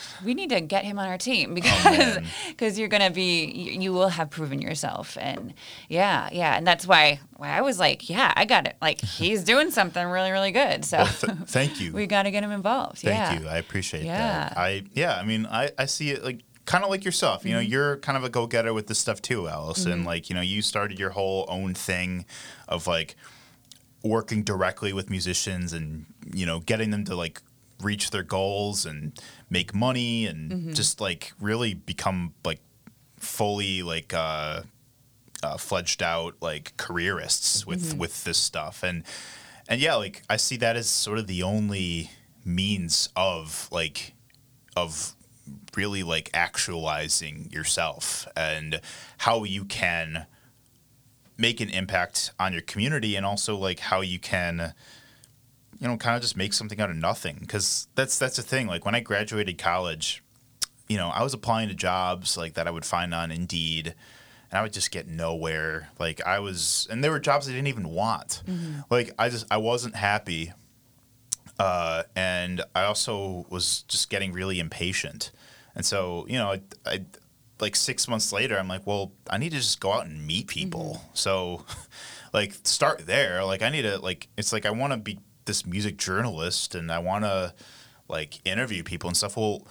[0.24, 2.26] we need to get him on our team because man.
[2.48, 5.54] because you're gonna be you, you will have proven yourself and
[5.88, 9.44] yeah yeah and that's why why I was like yeah I got it like he's
[9.44, 11.92] doing something really really good so Well, th- thank you.
[11.92, 13.46] we got to get him involved Thank yeah you.
[13.46, 14.48] I appreciate Yeah.
[14.48, 14.58] that.
[14.58, 17.44] I yeah, I mean, I, I see it like kind of like yourself.
[17.44, 17.70] You know, Mm-hmm.
[17.72, 20.04] you're kind of a go getter with this stuff too, Allison.
[20.04, 22.24] Like, you know, you started your whole own thing
[22.68, 23.16] of like
[24.04, 27.40] working directly with musicians and you know getting them to like
[27.80, 29.12] reach their goals and
[29.50, 30.72] make money and Mm-hmm.
[30.72, 32.60] just like really become like
[33.18, 34.62] fully like uh,
[35.42, 37.98] uh fledged out like careerists with Mm-hmm.
[37.98, 39.04] with this stuff and
[39.68, 42.10] and yeah like i see that as sort of the only
[42.44, 44.14] means of like
[44.74, 45.14] of
[45.76, 48.80] really like actualizing yourself and
[49.18, 50.26] how you can
[51.38, 54.74] make an impact on your community and also like how you can
[55.80, 57.38] you know kind of just make something out of nothing.
[57.40, 60.22] Because that's that's the thing like when i graduated college
[60.88, 63.94] you know i was applying to jobs like that i would find on indeed
[64.50, 65.88] and i would just get nowhere.
[65.98, 68.42] Like i was and there were jobs i didn't even want.
[68.46, 68.80] Mm-hmm.
[68.90, 70.52] Like i just i wasn't happy
[71.58, 75.30] uh, and I also was just getting really impatient.
[75.74, 77.04] And so, you know, I, I
[77.60, 80.48] like six months later, I'm like, well, I need to just go out and meet
[80.48, 81.02] people.
[81.14, 81.64] So,
[82.32, 83.44] like, start there.
[83.44, 86.90] Like, I need to like, it's like I want to be this music journalist, and
[86.90, 87.54] I want to
[88.08, 89.36] like interview people and stuff.
[89.36, 89.66] Well,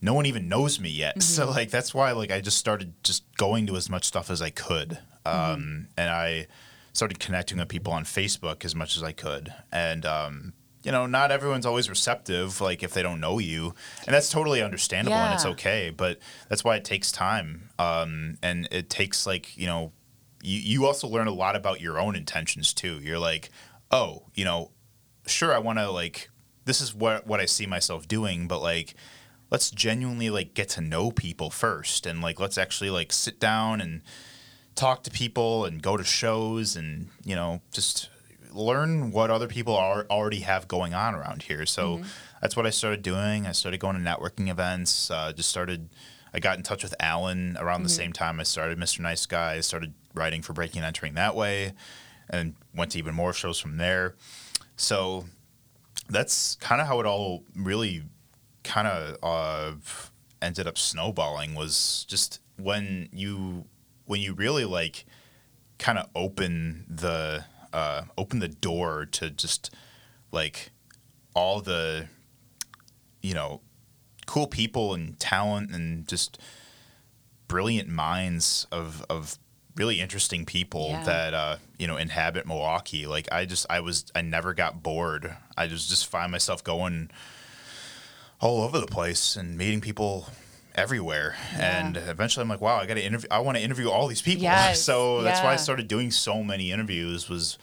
[0.00, 3.24] no one even knows me yet, so like that's why like I just started just
[3.36, 6.46] going to as much stuff as I could, um, and I
[6.92, 11.06] started connecting with people on Facebook as much as I could, and um, you know,
[11.06, 13.74] not everyone's always receptive, like if they don't know you,
[14.06, 15.90] and that's totally understandable and it's okay.
[15.94, 19.92] But that's why it takes time, um, and it takes like you know,
[20.42, 22.98] you you also learn a lot about your own intentions too.
[23.02, 23.50] You're like,
[23.90, 24.70] oh, you know,
[25.26, 26.30] sure, I want to like
[26.64, 28.94] this is what what I see myself doing, but like
[29.50, 33.80] let's genuinely like get to know people first and like let's actually like sit down
[33.80, 34.02] and
[34.74, 38.08] talk to people and go to shows and you know just
[38.52, 41.66] learn what other people are already have going on around here.
[41.66, 42.02] So
[42.40, 43.46] that's what i started doing.
[43.46, 45.88] I started going to networking events uh, just started
[46.32, 49.54] i got in touch with alan around the same time i started mr nice guy.
[49.54, 51.72] I started writing for breaking and entering that way
[52.28, 54.14] and went to even more shows from there.
[54.76, 55.26] So
[56.08, 58.04] that's kind of how it all really
[58.62, 59.72] kind of uh,
[60.40, 63.64] ended up snowballing was just when you
[64.06, 65.04] when you really like
[65.78, 69.70] kind of open the uh, open the door to just
[70.32, 70.70] like
[71.34, 72.08] all the
[73.22, 73.60] you know
[74.26, 76.38] cool people and talent and just
[77.48, 79.38] brilliant minds of of
[79.76, 81.04] really interesting people Yeah.
[81.04, 83.06] that uh, you know inhabit Milwaukee.
[83.06, 85.36] Like I just I was I never got bored.
[85.56, 87.10] I just just find myself going
[88.40, 90.28] all over the place and meeting people
[90.80, 91.36] everywhere.
[91.52, 91.78] Yeah.
[91.78, 94.22] And eventually I'm like, wow, I got to interview I want to interview all these
[94.22, 94.42] people.
[94.50, 97.58] Yes, so that's why I started doing so many interviews was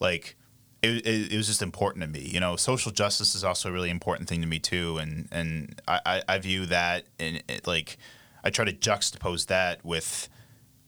[0.00, 0.36] like
[0.82, 2.20] it, it, it was just important to me.
[2.20, 5.80] You know, social justice is also a really important thing to me too, and and
[5.86, 7.98] I, I, I view that and it, like
[8.42, 10.28] I try to juxtapose that with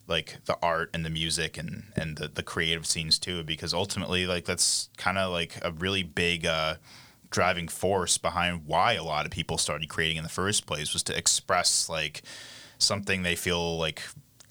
[0.06, 4.26] like the art and the music and and the, the creative scenes too, because ultimately
[4.26, 6.74] like that's kind of like a really big uh,
[7.34, 11.02] driving force behind why a lot of people started creating in the first place was
[11.02, 12.22] to express like
[12.78, 14.02] something they feel like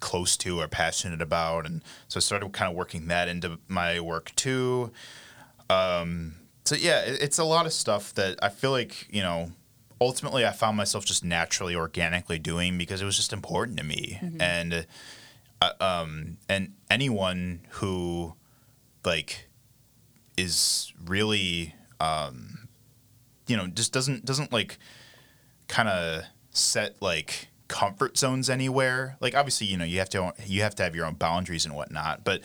[0.02, 1.66] close to or passionate about.
[1.66, 4.92] And so I started kind of working that into my work too.
[5.70, 9.54] Um, so yeah, it, it's a lot of stuff that I feel like you know.
[10.02, 14.20] Ultimately, I found myself just naturally, organically doing because it was just important to me,
[14.42, 14.86] and
[15.62, 18.34] uh, um, and anyone who
[19.06, 19.48] like
[20.36, 22.63] is really um,
[23.48, 24.78] you know just doesn't doesn't like
[25.68, 29.18] kind of set like comfort zones anywhere.
[29.20, 31.76] Like obviously, you know, you have to you have to have your own boundaries and
[31.76, 32.24] whatnot.
[32.24, 32.42] But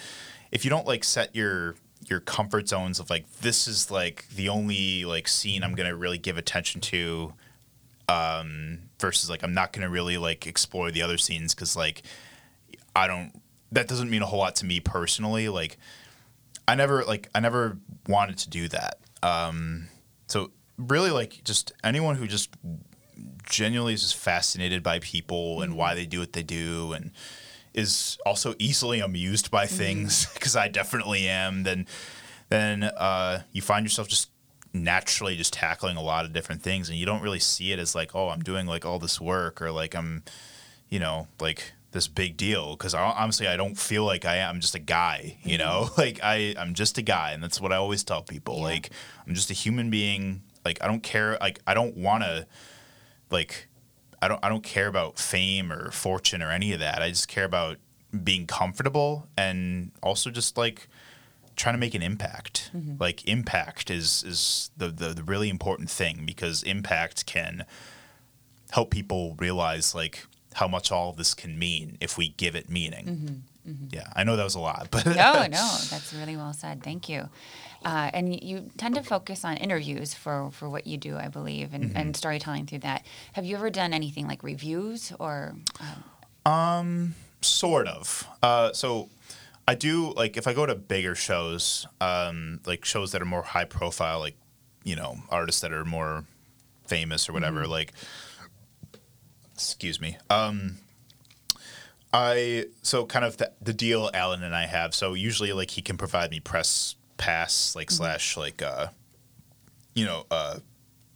[0.50, 1.74] if you don't like set your
[2.06, 6.18] your comfort zones of like this is like the only like scene I'm gonna really
[6.18, 7.34] give attention to,
[8.08, 12.02] um, versus like I'm not gonna really like explore the other scenes because like
[12.96, 13.32] I don't
[13.72, 15.48] that doesn't mean a whole lot to me personally.
[15.48, 15.76] Like
[16.66, 17.76] I never like I never
[18.08, 18.98] wanted to do that.
[19.22, 19.88] Um,
[20.26, 22.50] so really like just anyone who just
[23.48, 25.96] genuinely is just fascinated by people and why mm-hmm.
[25.96, 27.10] they do what they do and
[27.74, 29.76] is also easily amused by mm-hmm.
[29.76, 31.86] things because I definitely am then
[32.48, 34.30] then uh, you find yourself just
[34.72, 37.94] naturally just tackling a lot of different things and you don't really see it as
[37.94, 40.22] like oh I'm doing like all this work or like I'm
[40.88, 44.60] you know like this big deal because honestly I don't feel like I am I'm
[44.60, 45.66] just a guy you mm-hmm.
[45.66, 45.90] know?
[45.98, 48.64] Like I I'm just a guy and that's what I always tell people Yeah.
[48.64, 48.90] like
[49.26, 52.46] I'm just a human being like I don't care like I don't want to
[53.30, 53.68] like
[54.20, 57.00] I don't I don't care about fame or fortune or any of that.
[57.00, 57.78] I just care about
[58.22, 60.88] being comfortable and also just like
[61.56, 62.70] trying to make an impact.
[62.76, 62.96] Mm-hmm.
[63.00, 67.64] Like impact is is the, the the really important thing because impact can
[68.70, 72.68] help people realize like how much all of this can mean if we give it
[72.68, 73.06] meaning.
[73.06, 73.70] Mm-hmm.
[73.70, 73.86] Mm-hmm.
[73.90, 75.46] Yeah, I know that was a lot, but no, no,
[75.90, 76.82] that's really well said.
[76.82, 77.28] Thank you.
[77.84, 81.72] Uh, and you tend to focus on interviews for, for what you do, I believe,
[81.74, 81.96] and, Mm-hmm.
[81.96, 83.06] and storytelling through that.
[83.34, 85.54] Have you ever done anything like reviews or?
[86.44, 88.26] Um, sort of.
[88.42, 89.08] Uh, so
[89.66, 93.42] I do like if I go to bigger shows, um, like shows that are more
[93.42, 94.36] high profile, like
[94.82, 96.24] you know artists that are more
[96.86, 97.66] famous or whatever.
[97.66, 97.92] Like,
[99.54, 100.16] excuse me.
[100.30, 100.78] Um,
[102.12, 104.94] I so kind of the, the deal Alan and I have.
[104.94, 108.88] So usually like he can provide me press pass like slash like uh,
[109.94, 110.58] you know uh,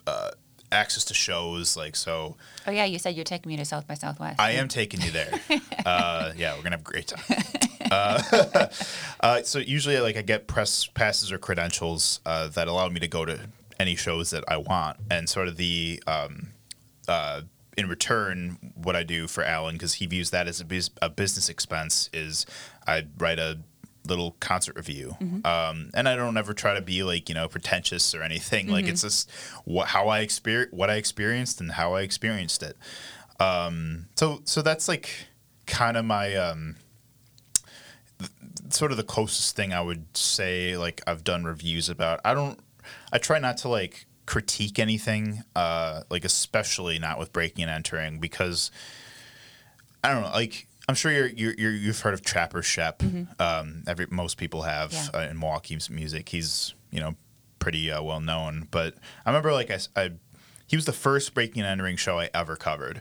[0.07, 0.31] uh,
[0.71, 2.37] access to shows like so.
[2.67, 4.39] oh yeah, you said you're taking me to South by Southwest.
[4.39, 5.33] I am taking you there.
[5.87, 7.43] uh, yeah, we're gonna have a great time.
[7.91, 8.69] Uh,
[9.21, 13.09] uh, so usually, like, I get press passes or credentials uh, that allow me to
[13.09, 13.39] go to
[13.79, 16.53] any shows that I want, and sort of the um,
[17.07, 17.43] uh,
[17.77, 21.09] in return, what I do for Alan because he views that as a, bus- a
[21.09, 22.47] business expense is
[22.87, 23.59] I write a
[24.07, 28.15] little concert review, um, and I don't ever try to be like you know pretentious
[28.15, 28.69] or anything.
[28.69, 29.31] Like it's just
[29.65, 32.77] what how I exper- what I experienced and how I experienced it.
[33.41, 35.09] Um, so so that's like
[35.67, 36.77] kind of my um,
[38.19, 38.31] th-
[38.71, 42.21] sort of the closest thing I would say like I've done reviews about.
[42.25, 42.59] I don't
[43.13, 48.21] I try not to like critique anything uh like especially not with breaking and entering
[48.21, 48.71] because
[50.03, 53.01] I don't know like I'm sure you're, you're, you're you've heard of Trapper Schoepp
[53.41, 55.07] um every most people have Yeah.
[55.15, 57.15] uh, in Milwaukee's music he's you know
[57.59, 58.95] pretty uh, well known but
[59.25, 60.13] I remember like I, I-
[60.67, 63.01] he was the first breaking and entering show I ever covered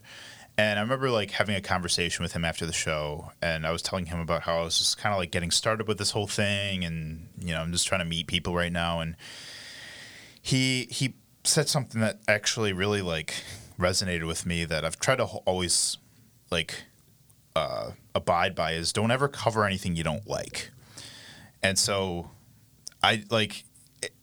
[0.58, 3.82] and I remember like having a conversation with him after the show, and I was
[3.82, 6.28] telling him about how I was just kind of like getting started with this whole
[6.28, 9.00] thing, and you know I'm just trying to meet people right now.
[9.00, 9.16] And
[10.42, 13.34] he he said something that actually really like
[13.80, 15.98] resonated with me that I've tried to always
[16.52, 16.84] like
[17.56, 20.72] uh, abide by is don't ever cover anything you don't like.
[21.64, 22.32] And so
[23.04, 23.64] I like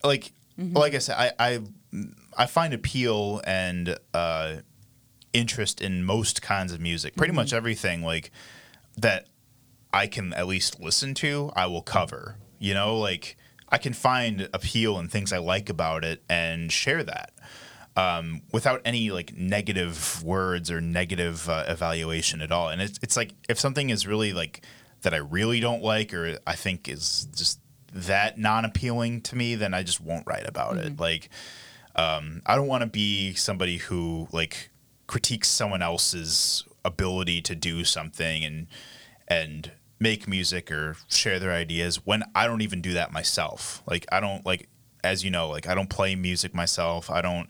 [0.02, 1.60] like like I said I I
[2.36, 4.56] I find appeal and uh
[5.32, 8.30] interest in most kinds of music, pretty much everything like
[8.96, 9.28] that
[9.92, 12.36] I can at least listen to, I will cover.
[12.58, 13.36] You know, like
[13.68, 17.32] I can find appeal and things I like about it and share that.
[17.98, 22.68] Um, without any like negative words or negative uh, evaluation at all.
[22.68, 24.64] And it's, it's like if something is really like
[25.02, 27.58] that I really don't like or I think is just
[27.92, 30.98] that non appealing to me, then I just won't write about it.
[31.00, 31.30] Like,
[31.96, 34.70] um, I don't want to be somebody who like
[35.06, 38.66] critiques someone else's ability to do something and
[39.26, 43.82] and make music or share their ideas when I don't even do that myself.
[43.86, 44.68] Like I don't like
[45.02, 47.10] as you know, like I don't play music myself.
[47.10, 47.48] I don't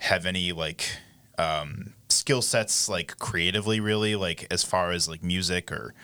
[0.00, 0.96] have any like
[1.38, 5.94] um skill sets like creatively really like as far as like music or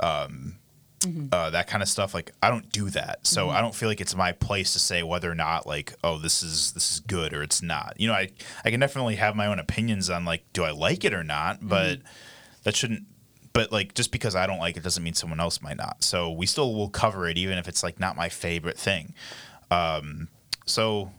[0.00, 0.56] um
[1.32, 2.14] uh, that kind of stuff?
[2.14, 3.26] Like i don't do that.
[3.26, 6.18] So i don't feel like it's my place to say whether or not like oh
[6.18, 7.94] this is this is good or it's not.
[7.98, 8.30] You know i
[8.64, 11.58] i can definitely have my own opinions on like do i like it or not
[11.60, 11.98] but
[12.62, 13.04] that shouldn't
[13.52, 16.02] but like just because i don't like it doesn't mean someone else might not.
[16.02, 19.12] So we still will cover it even if it's like not my favorite thing.
[19.70, 20.28] Um
[20.66, 21.10] so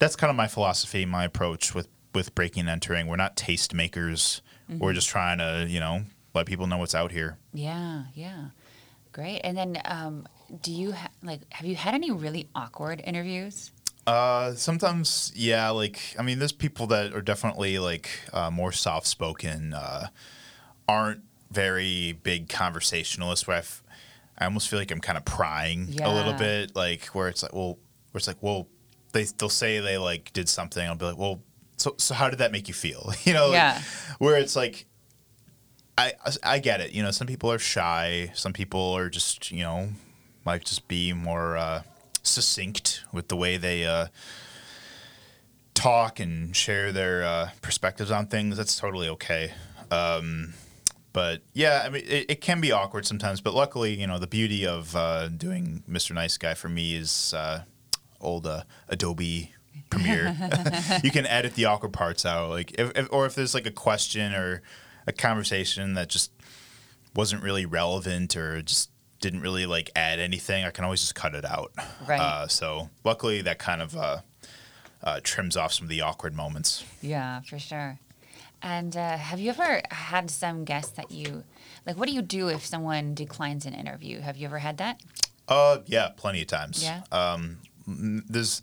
[0.00, 3.72] that's kind of my philosophy my approach with with breaking and entering we're not taste
[3.72, 4.42] makers
[4.78, 6.02] we're just trying to you know
[6.34, 8.46] let people know what's out here Yeah, yeah.
[9.12, 9.40] Great.
[9.42, 10.28] And then um,
[10.62, 13.72] do you ha- like have you had any really awkward interviews?
[14.06, 15.70] Uh, sometimes, yeah.
[15.70, 20.06] Like, I mean, there's people that are definitely like uh, more soft spoken, uh,
[20.88, 23.48] aren't very big conversationalists.
[23.48, 23.82] Where I, f-
[24.38, 27.52] I almost feel like I'm kind of prying a little bit, like where it's like,
[27.52, 27.78] well,
[28.12, 28.68] where it's like, well,
[29.12, 30.86] they they'll say they like did something.
[30.86, 31.40] I'll be like, well,
[31.76, 33.12] so so how did that make you feel?
[33.24, 33.56] You know, like,
[34.18, 34.86] where it's like.
[35.98, 36.92] I, I get it.
[36.92, 38.30] You know, some people are shy.
[38.32, 39.90] Some people are just, you know,
[40.46, 41.82] might just be more uh,
[42.22, 44.06] succinct with the way they uh,
[45.74, 48.56] talk and share their uh, perspectives on things.
[48.56, 49.52] That's totally okay.
[49.90, 50.54] Um,
[51.12, 53.40] but yeah, I mean, it, it can be awkward sometimes.
[53.40, 56.12] But luckily, you know, the beauty of uh, doing Mr.
[56.12, 57.62] Nice Guy for me is uh,
[58.20, 59.52] old uh, Adobe
[59.88, 60.36] Premiere.
[61.04, 63.72] you can edit the awkward parts out, like if, if or if there's like a
[63.72, 64.62] question or
[65.06, 66.30] a conversation that just
[67.14, 68.90] wasn't really relevant or just
[69.20, 71.72] didn't really like add anything, I can always just cut it out.
[72.06, 72.20] Right.
[72.20, 74.20] Uh, so luckily, that kind of uh,
[75.02, 76.84] uh, trims off some of the awkward moments.
[77.00, 77.98] Yeah, for sure.
[78.62, 81.44] And uh, have you ever had some guests that you
[81.86, 81.96] like?
[81.96, 84.20] What do you do if someone declines an interview?
[84.20, 85.00] Have you ever had that?
[85.48, 86.82] Uh, yeah, plenty of times.
[86.82, 87.02] Yeah.
[87.10, 87.58] Um,
[88.28, 88.62] there's,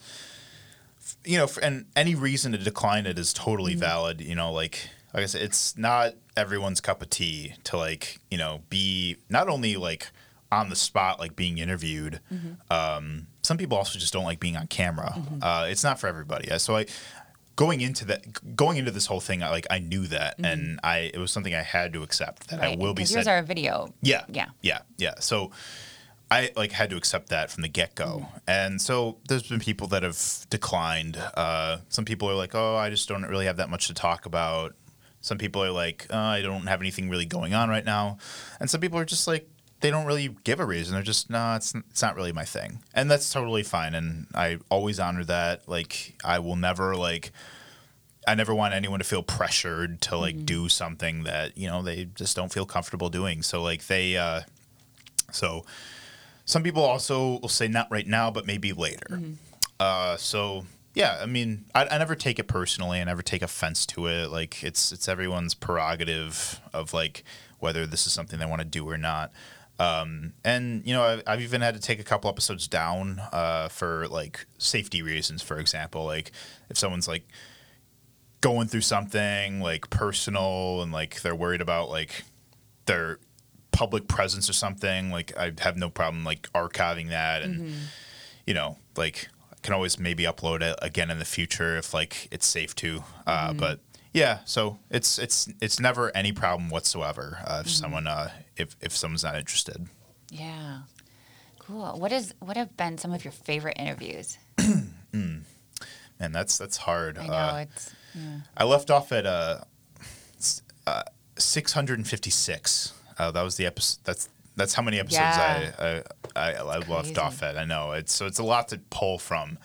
[1.23, 4.21] you know, and any reason to decline it is totally valid.
[4.21, 8.37] You know, like like I said, it's not everyone's cup of tea to like you
[8.37, 10.11] know be not only like
[10.51, 12.19] on the spot like being interviewed.
[12.69, 15.21] Um, some people also just don't like being on camera.
[15.41, 16.49] Uh, it's not for everybody.
[16.59, 16.85] So I.
[17.55, 21.09] Going into that, going into this whole thing, I like I knew that, and I
[21.11, 23.15] it was something I had to accept that I will be because said.
[23.15, 23.91] yours are a video.
[24.03, 24.25] Yeah.
[24.29, 24.49] Yeah.
[24.61, 24.81] Yeah.
[24.99, 25.15] Yeah.
[25.21, 25.49] So
[26.29, 28.27] I like had to accept that from the get go.
[28.47, 31.17] And so there's been people that have declined.
[31.35, 34.25] Uh, some people are like, oh, I just don't really have that much to talk
[34.25, 34.75] about.
[35.21, 38.17] Some people are like, oh, I don't have anything really going on right now.
[38.59, 39.49] And some people are just like,
[39.79, 40.93] they don't really give a reason.
[40.93, 42.79] They're just, no, it's, it's not really my thing.
[42.93, 43.93] And that's totally fine.
[43.93, 45.67] And I always honor that.
[45.69, 47.31] Like, I will never, like,
[48.27, 52.09] I never want anyone to feel pressured to like do something that you know they
[52.13, 53.41] just don't feel comfortable doing.
[53.41, 54.41] So like they, uh,
[55.31, 55.63] so
[56.47, 59.21] some people also will say not right now, but maybe later.
[59.79, 62.99] Uh, so yeah, I mean, I, I never take it personally.
[62.99, 64.31] I never take offense to it.
[64.31, 67.23] Like it's it's everyone's prerogative of like
[67.59, 69.31] whether this is something they want to do or not.
[69.79, 73.67] Um, and you know, I've, I've even had to take a couple episodes down uh,
[73.67, 75.43] for like safety reasons.
[75.43, 76.31] For example, like
[76.69, 77.27] if someone's like
[78.41, 82.23] going through something like personal and like they're worried about like
[82.85, 83.19] their
[83.77, 87.71] public presence or something like i have no problem like archiving that and
[88.47, 92.27] you know like i can always maybe upload it again in the future if like
[92.31, 93.79] it's safe to uh, but
[94.13, 98.95] yeah so it's it's it's never any problem whatsoever uh, if someone uh, if if
[98.97, 99.87] someone's not interested
[100.31, 100.81] Yeah.
[101.59, 101.99] Cool.
[101.99, 104.37] What is what have been some of your favorite interviews?
[105.13, 105.43] and
[106.19, 108.39] that's that's hard I know uh, it's yeah.
[108.55, 109.61] I left off at uh,
[110.85, 111.03] uh
[111.37, 112.93] 656.
[113.17, 113.99] Uh, that was the episode.
[114.03, 115.71] That's that's how many episodes Yeah.
[115.79, 117.57] I I, I, I left off at.
[117.57, 119.57] I know it's so it's a lot to pull from.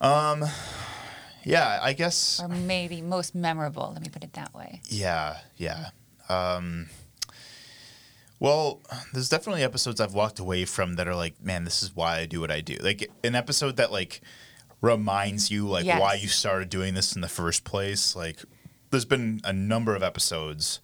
[0.00, 0.44] Um,
[1.44, 2.40] yeah, I guess.
[2.42, 3.90] or maybe most memorable.
[3.92, 4.80] Let me put it that way.
[4.88, 5.90] Yeah, yeah.
[6.28, 6.88] Um,
[8.38, 8.80] well,
[9.12, 12.26] there's definitely episodes I've walked away from that are like, man, this is why I
[12.26, 12.76] do what I do.
[12.80, 14.20] Like an episode that like
[14.80, 16.00] reminds you like Yes.
[16.00, 18.16] why you started doing this in the first place.
[18.16, 18.38] Like
[18.90, 20.80] there's been a number of episodes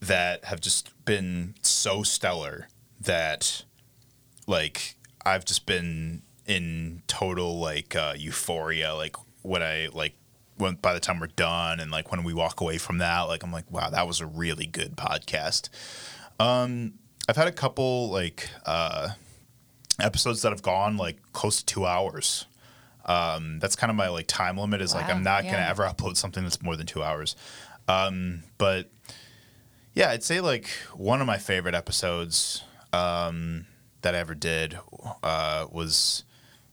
[0.00, 2.68] that have just been so stellar
[3.00, 3.64] that
[4.46, 10.14] like I've just been in total like uh, euphoria like when I like
[10.56, 13.42] when by the time we're done and like when we walk away from that like
[13.42, 15.68] I'm like wow that was a really good podcast.
[16.40, 16.94] Um
[17.28, 19.10] I've had a couple like uh
[20.00, 22.46] episodes that have gone like close to 2 hours.
[23.04, 26.16] Um, that's kind of my like time limit is like I'm not gonna ever upload
[26.16, 27.36] something that's more than two hours.
[27.88, 28.90] Um, but
[29.94, 32.62] yeah, I'd say like one of my favorite episodes
[32.92, 33.66] um,
[34.02, 34.78] that I ever did
[35.22, 36.24] uh, was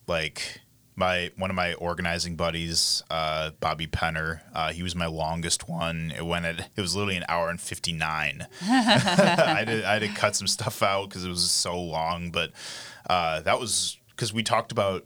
[0.08, 0.62] like
[0.96, 4.42] my one of my organizing buddies, uh, Bobby Penner.
[4.54, 6.14] Uh, he was my longest one.
[6.16, 8.48] It went at it was literally an hour and fifty nine.
[8.62, 12.52] I did I had to cut some stuff out because it was so long, but
[13.10, 15.06] uh, that was because we talked about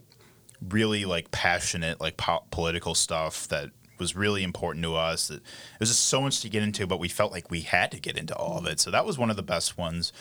[0.70, 3.70] really like passionate like po- political stuff that
[4.00, 7.00] was really important to us that it was just so much to get into but
[7.00, 8.80] we felt like we had to get into all of it.
[8.80, 10.14] So that was one of the best ones.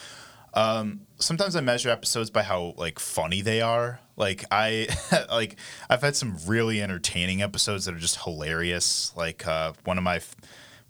[0.55, 4.01] Um, sometimes i measure episodes by how like funny they are.
[4.17, 4.89] Like i
[5.31, 5.57] like
[5.89, 9.13] i've had some really entertaining episodes that are just hilarious.
[9.17, 10.21] Like uh, one of my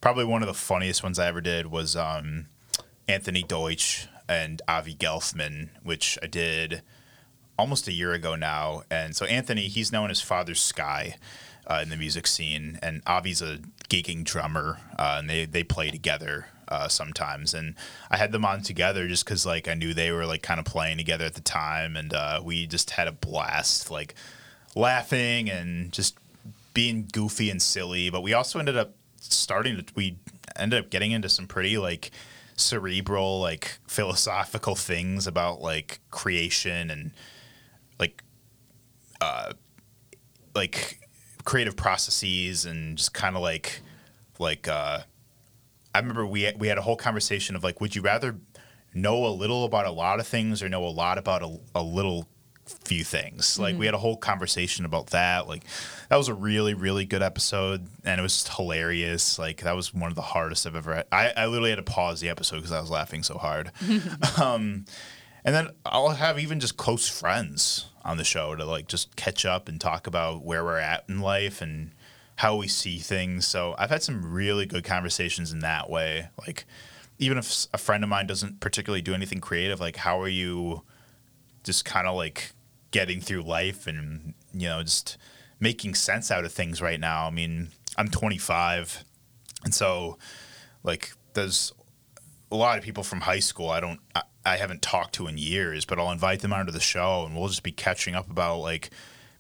[0.00, 2.46] probably one of the funniest ones i ever did was um,
[3.08, 6.82] anthony deutsch and avi gelfman which i did
[7.58, 8.84] almost a year ago now.
[8.90, 11.16] And so Anthony, he's known as Father Sky
[11.68, 13.58] uh, in the music scene, and Avi's a
[13.88, 17.54] gigging drummer, uh, and they they play together uh, sometimes.
[17.54, 17.74] And
[18.10, 20.66] I had them on together just because like I knew they were like kind of
[20.66, 24.14] playing together at the time, and uh, we just had a blast, like
[24.74, 26.16] laughing and just
[26.74, 28.10] being goofy and silly.
[28.10, 30.16] But we also ended up starting to we
[30.56, 32.10] ended up getting into some pretty like
[32.56, 37.12] cerebral like philosophical things about like creation and
[38.00, 38.22] like
[39.20, 39.52] uh
[40.54, 40.98] like
[41.48, 43.80] creative processes and just kind of like
[44.38, 44.98] like uh
[45.94, 48.36] I remember we we had a whole conversation of like would you rather
[48.92, 51.82] know a little about a lot of things or know a lot about a, a
[51.82, 52.28] little
[52.84, 53.58] few things?
[53.58, 55.48] Like we had a whole conversation about that.
[55.48, 55.64] Like
[56.10, 59.38] that was a really really good episode and it was just hilarious.
[59.38, 61.06] Like that was one of the hardest i've ever had.
[61.10, 63.72] I, I literally had to pause the episode because i was laughing so hard.
[64.38, 64.84] Um,
[65.46, 69.44] and then I'll have even just close friends on the show to like just catch
[69.44, 71.92] up and talk about where we're at in life and
[72.36, 73.46] how we see things.
[73.46, 76.28] So I've had some really good conversations in that way.
[76.38, 76.64] Like
[77.18, 80.82] even if a friend of mine doesn't particularly do anything creative, like how are you
[81.64, 82.52] just kind of like
[82.92, 85.18] getting through life and you know just
[85.60, 87.26] making sense out of things right now.
[87.26, 89.04] I mean, I'm 25
[89.64, 90.16] and so
[90.82, 91.74] like there's
[92.50, 95.38] a lot of people from high school I don't I, I haven't talked to in
[95.38, 98.58] years, but I'll invite them onto the show and we'll just be catching up about
[98.58, 98.90] like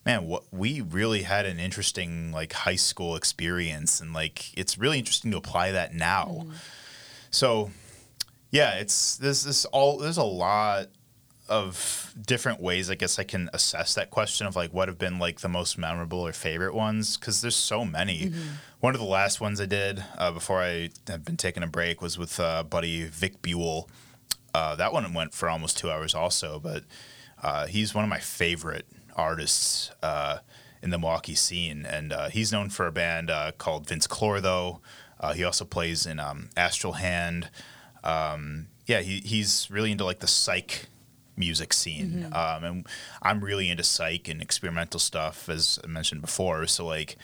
[0.08, 4.98] man, what we really had an interesting like high school experience and like it's really
[4.98, 6.46] interesting to apply that now.
[7.30, 7.70] So
[8.50, 10.86] yeah, it's this this all there's a lot
[11.48, 15.18] of different ways I guess I can assess that question of like what have been
[15.18, 18.32] like the most memorable or favorite ones because there's so many.
[18.80, 22.00] One of the last ones I did uh, before I had been taking a break
[22.00, 23.90] was with uh, buddy Vic Buell.
[24.58, 26.82] Uh, that one went for almost two hours also, but
[27.44, 30.38] uh, he's one of my favorite artists uh,
[30.82, 34.80] in the Milwaukee scene, and uh, he's known for a band uh, called Vince Clortho.
[35.20, 37.50] Uh, he also plays in um, Astral Hand.
[38.02, 40.86] Um, yeah, he, he's really into like the psych
[41.36, 42.86] music scene, um, and
[43.22, 46.66] I'm really into psych and experimental stuff, as I mentioned before.
[46.66, 47.16] So like,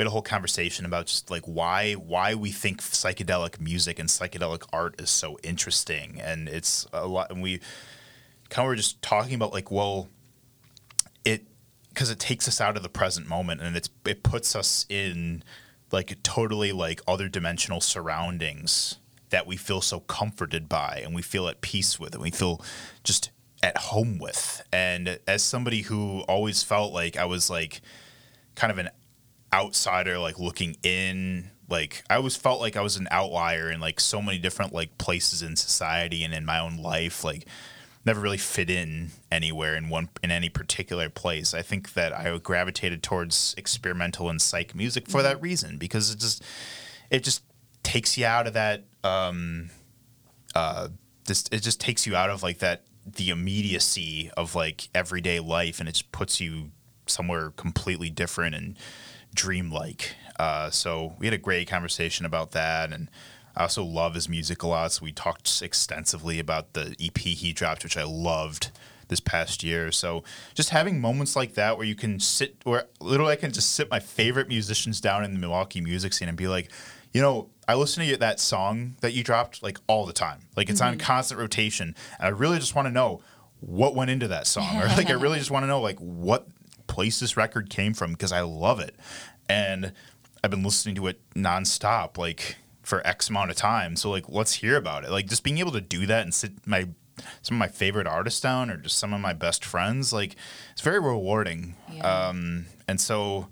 [0.00, 4.08] we had a whole conversation about just like why why we think psychedelic music and
[4.08, 7.30] psychedelic art is so interesting, and it's a lot.
[7.30, 7.60] And we
[8.48, 10.08] kind of were just talking about like, well,
[11.22, 11.44] it
[11.90, 15.44] because it takes us out of the present moment and it's it puts us in
[15.92, 18.96] like totally like other dimensional surroundings
[19.28, 22.64] that we feel so comforted by and we feel at peace with and we feel
[23.04, 23.30] just
[23.62, 27.82] at home with and as somebody who always felt like I was like
[28.54, 28.88] kind of an
[29.52, 34.00] outsider like looking in like I always felt like I was an outlier in like
[34.00, 37.46] so many different like places in society and in my own life like
[38.04, 41.54] never really fit in anywhere in one in any particular place.
[41.54, 46.18] I think that I gravitated towards experimental and psych music for that reason because it
[46.18, 46.42] just
[47.10, 47.42] it just
[47.82, 49.70] takes you out of that um
[50.54, 50.88] uh
[51.26, 55.80] just it just takes you out of like that the immediacy of like everyday life
[55.80, 56.70] and it just puts you
[57.06, 58.76] somewhere completely different and
[59.34, 60.14] dreamlike.
[60.38, 63.10] Uh, so we had a great conversation about that, and
[63.56, 64.92] I also love his music a lot.
[64.92, 68.70] So we talked extensively about the EP he dropped, which I loved.
[69.08, 69.90] this past year.
[69.90, 70.22] So
[70.54, 73.90] just having moments like that where you can sit, where literally I can just sit
[73.90, 76.70] my favorite musicians down in the Milwaukee music scene and be like,
[77.12, 80.42] you know, I listen to that song that you dropped like all the time.
[80.56, 80.92] Like it's mm-hmm.
[80.92, 81.94] on constant rotation.
[82.18, 83.20] And I really just want to know
[83.60, 84.80] what went into that song.
[84.80, 86.46] or like I really just want to know like what
[86.90, 88.94] place this record came from because I love it.
[89.48, 89.92] And
[90.42, 93.96] I've been listening to it nonstop, like for X amount of time.
[93.96, 95.10] So like let's hear about it.
[95.10, 96.88] Like just being able to do that and sit my
[97.42, 100.36] some of my favorite artists down or just some of my best friends, like
[100.72, 101.76] it's very rewarding.
[101.92, 102.28] Yeah.
[102.28, 103.48] Um, and so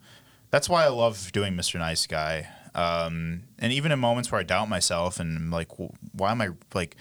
[0.51, 1.79] that's why I love doing Mr.
[1.79, 2.49] Nice Guy.
[2.75, 5.69] Um, and even in moments where I doubt myself and I'm like,
[6.13, 6.97] why am I like,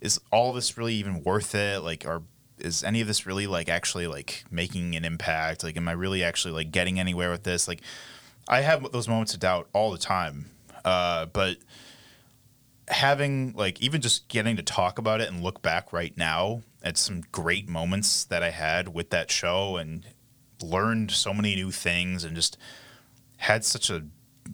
[0.00, 1.82] is all this really even worth it?
[1.82, 2.22] Like, or
[2.60, 5.62] is any of this really like actually like making an impact?
[5.62, 7.68] Like, am I really actually like getting anywhere with this?
[7.68, 7.82] Like,
[8.48, 10.50] I have those moments of doubt all the time.
[10.84, 11.58] Uh, but
[12.88, 16.96] having like even just getting to talk about it and look back right now at
[16.96, 20.06] some great moments that I had with that show and
[20.62, 22.56] learned so many new things and just
[23.38, 24.04] had such a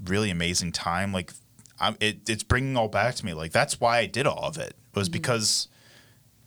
[0.05, 1.13] really amazing time.
[1.13, 1.33] Like,
[1.81, 3.35] I'm, it, it's bringing all back to me.
[3.35, 4.75] Like that's why I did all of it.
[4.95, 5.13] Was mm-hmm.
[5.13, 5.69] because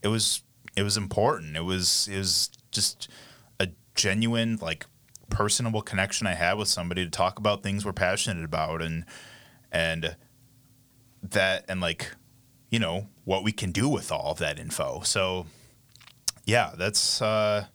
[0.02, 0.42] it was
[0.78, 1.58] it was important.
[1.58, 3.10] It was it was just
[3.60, 4.86] a genuine like
[5.30, 9.04] personable connection I had with somebody to talk about things we're passionate about and
[9.72, 10.16] and
[11.24, 12.12] that and like
[12.70, 15.02] you know what we can do with all of that info.
[15.02, 15.48] So
[16.46, 17.66] yeah, that's uh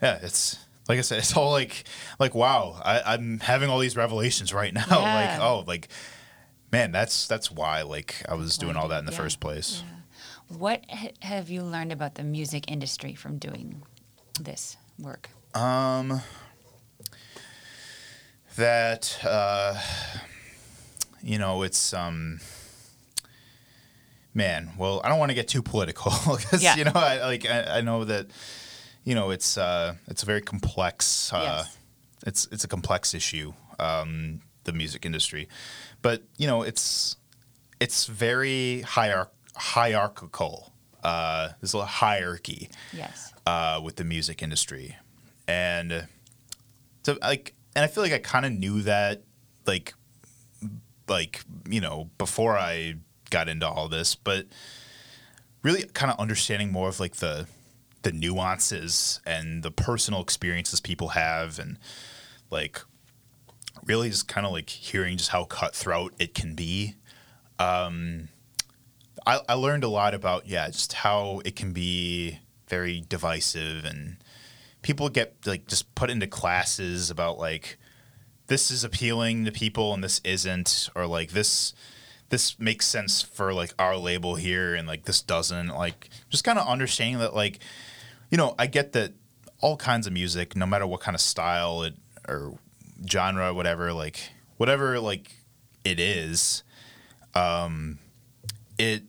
[0.00, 0.58] yeah, it's
[0.88, 1.84] like I said, it's all like
[2.18, 4.86] like wow, I, am having all these revelations right now.
[4.88, 5.32] Yeah.
[5.32, 5.88] Like oh, like
[6.72, 9.18] man, that's that's why like I was doing all that in the yeah.
[9.18, 9.84] first place.
[9.86, 9.97] Yeah.
[10.48, 13.82] What ha- have you learned about the music industry from doing
[14.40, 15.28] this work?
[15.54, 16.22] Um,
[18.56, 19.80] that uh,
[21.22, 22.40] you know, it's um,
[24.32, 24.70] man.
[24.78, 26.76] Well, I don't want to get too political because yeah.
[26.76, 28.28] you know, I like I, I, know that
[29.04, 31.32] you know it's uh, it's a very complex.
[31.32, 31.78] Uh, yes.
[32.26, 33.52] It's it's a complex issue.
[33.78, 35.48] Um, the music industry,
[36.02, 37.16] but you know, it's
[37.80, 40.72] it's very hierarch- hierarchical.
[41.02, 42.70] Uh, there's a hierarchy.
[42.92, 43.32] Yes.
[43.46, 44.96] Uh, with the music industry,
[45.46, 46.06] and
[47.02, 49.22] so like, and I feel like I kind of knew that,
[49.66, 49.94] like,
[51.08, 52.96] like you know, before I
[53.30, 54.46] got into all this, but
[55.62, 57.46] really kind of understanding more of like the
[58.02, 61.78] the nuances and the personal experiences people have, and
[62.50, 62.82] like
[63.86, 66.96] really just kind of like hearing just how cutthroat it can be.
[67.58, 68.28] Um,
[69.28, 74.16] I, I learned a lot about yeah, just how it can be very divisive and
[74.82, 77.78] people get like just put into classes about like
[78.46, 81.74] this is appealing to people and this isn't or like this
[82.30, 86.58] this makes sense for like our label here and like this doesn't like just kind
[86.58, 87.58] of understanding that like
[88.30, 89.12] you know i get that
[89.60, 91.94] all kinds of music no matter what kind of style it
[92.28, 92.54] or
[93.10, 95.32] genre whatever like whatever like
[95.84, 96.62] it is
[97.34, 97.98] um
[98.78, 99.02] it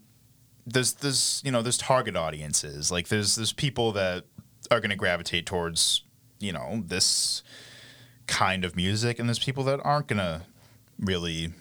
[0.74, 4.26] there's there's you know there's target audiences like there's there's people that
[4.72, 6.04] are going to gravitate towards
[6.40, 7.44] you know this
[8.30, 10.44] kind of music, and there's people that aren't going to
[11.00, 11.52] really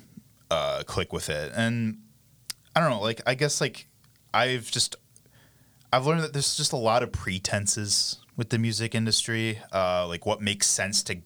[0.50, 1.52] uh, click with it.
[1.56, 1.98] And
[2.76, 3.88] I don't know, like I guess like
[4.32, 4.94] I've just
[5.92, 10.26] I've learned that there's just a lot of pretenses with the music industry, uh, like
[10.26, 11.18] what makes sense to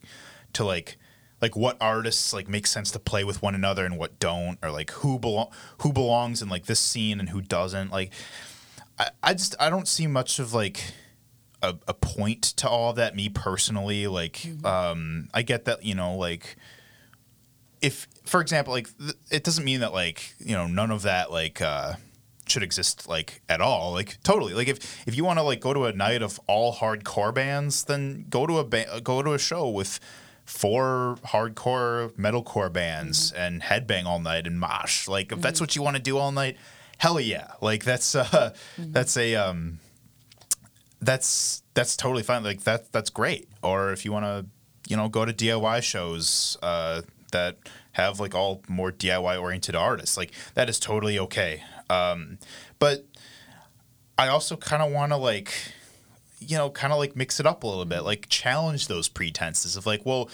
[0.54, 0.96] to like
[1.42, 4.70] like what artists like make sense to play with one another and what don't or
[4.70, 8.12] like who belong who belongs in like this scene and who doesn't like
[8.98, 10.80] I, I just I don't see much of like
[11.62, 13.14] a, a point to all of that.
[13.14, 14.66] Me personally, like mm-hmm.
[14.66, 16.56] um, I get that you know like
[17.80, 21.30] if for example like th- it doesn't mean that like you know none of that
[21.30, 21.94] like uh,
[22.46, 25.72] should exist like at all like totally like if if you want to like go
[25.72, 29.38] to a night of all hardcore bands then go to a ba- go to a
[29.38, 30.00] show with
[30.52, 33.42] four hardcore metalcore bands mm-hmm.
[33.42, 35.40] and headbang all night and mosh like if mm-hmm.
[35.40, 36.56] that's what you want to do all night
[36.98, 38.92] hell yeah like that's uh mm-hmm.
[38.92, 39.78] that's a um
[41.02, 42.44] that's that's totally fine.
[42.44, 43.48] Like that that's great.
[43.62, 44.46] Or if you want to,
[44.88, 47.58] you know, go to DIY shows uh, that
[47.92, 51.62] have like all more DIY oriented artists, like that is totally okay.
[51.90, 52.38] Um,
[52.78, 53.04] but
[54.16, 55.52] I also kind of want to like,
[56.42, 58.06] you know, kind of like mix it up a little bit, mm-hmm.
[58.06, 60.28] like challenge those pretenses of like, well,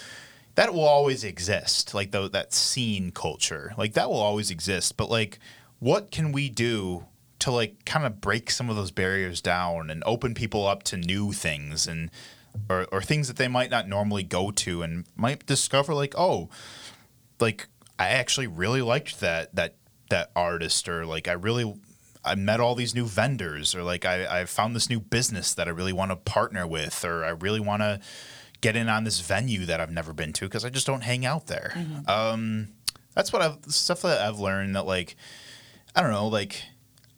[0.55, 4.97] that will always exist, like the, that scene culture, like that will always exist.
[4.97, 5.39] But like,
[5.79, 7.05] what can we do
[7.39, 10.97] to like kind of break some of those barriers down and open people up to
[10.97, 12.11] new things and
[12.69, 16.49] or, or things that they might not normally go to and might discover like oh
[17.39, 19.75] like I actually really liked that that
[20.09, 21.73] that artist or like I really
[22.23, 25.67] I met all these new vendors, or like I, I found this new business that
[25.67, 27.99] I really want to partner with, or I really want to
[28.61, 31.25] get in on this venue that I've never been to because I just don't hang
[31.25, 31.73] out there.
[32.07, 32.69] Um,
[33.15, 35.15] that's what I've stuff that I've learned that like
[35.95, 36.63] I don't know, like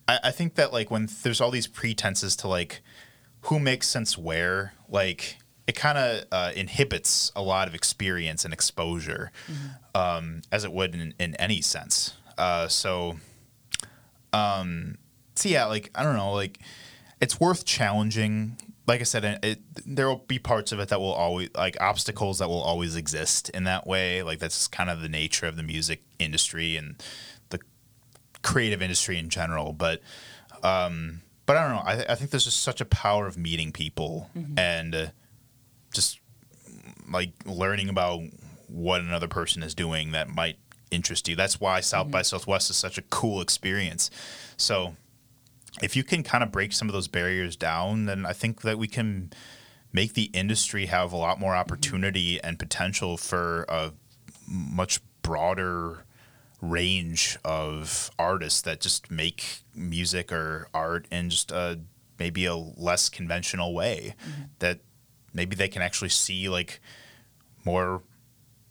[0.08, 2.82] I, I think that like when there's all these pretenses to like
[3.42, 5.38] who makes sense where, like
[5.68, 9.32] it kind of uh, inhibits a lot of experience and exposure,
[9.96, 12.14] um, as it would in, in any sense.
[12.38, 13.18] Uh, so,
[14.34, 14.98] um,
[15.36, 16.60] so yeah, like I don't know, like
[17.20, 18.58] it's worth challenging.
[18.88, 21.78] Like I said, it, it, there will be parts of it that will always like
[21.80, 24.24] obstacles that will always exist in that way.
[24.24, 27.02] Like that's kind of the nature of the music industry and
[27.50, 27.60] the
[28.42, 29.72] creative industry in general.
[29.74, 30.02] But
[30.64, 31.84] um, but I don't know.
[31.86, 35.08] I, th- I think there's just such a power of meeting people and uh,
[35.94, 36.20] just
[37.12, 38.22] like learning about
[38.68, 40.58] what another person is doing that might
[40.92, 41.36] interest you.
[41.36, 42.26] That's why South by mm-hmm.
[42.26, 44.12] Southwest is such a cool experience.
[44.58, 44.96] So
[45.82, 48.78] if you can kind of break some of those barriers down, then I think that
[48.78, 49.32] we can
[49.94, 51.62] make the industry have a lot more mm-hmm.
[51.62, 53.94] opportunity and potential for a
[54.48, 56.06] much broader
[56.62, 61.80] range of artists that just make music or art in just a
[62.20, 64.44] maybe a less conventional way mm-hmm.
[64.60, 64.80] that
[65.34, 66.80] maybe they can actually see like
[67.66, 68.04] more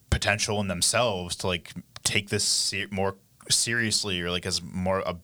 [0.09, 1.73] potential in themselves to like
[2.05, 3.16] take this ser- more
[3.48, 5.16] seriously or like as more a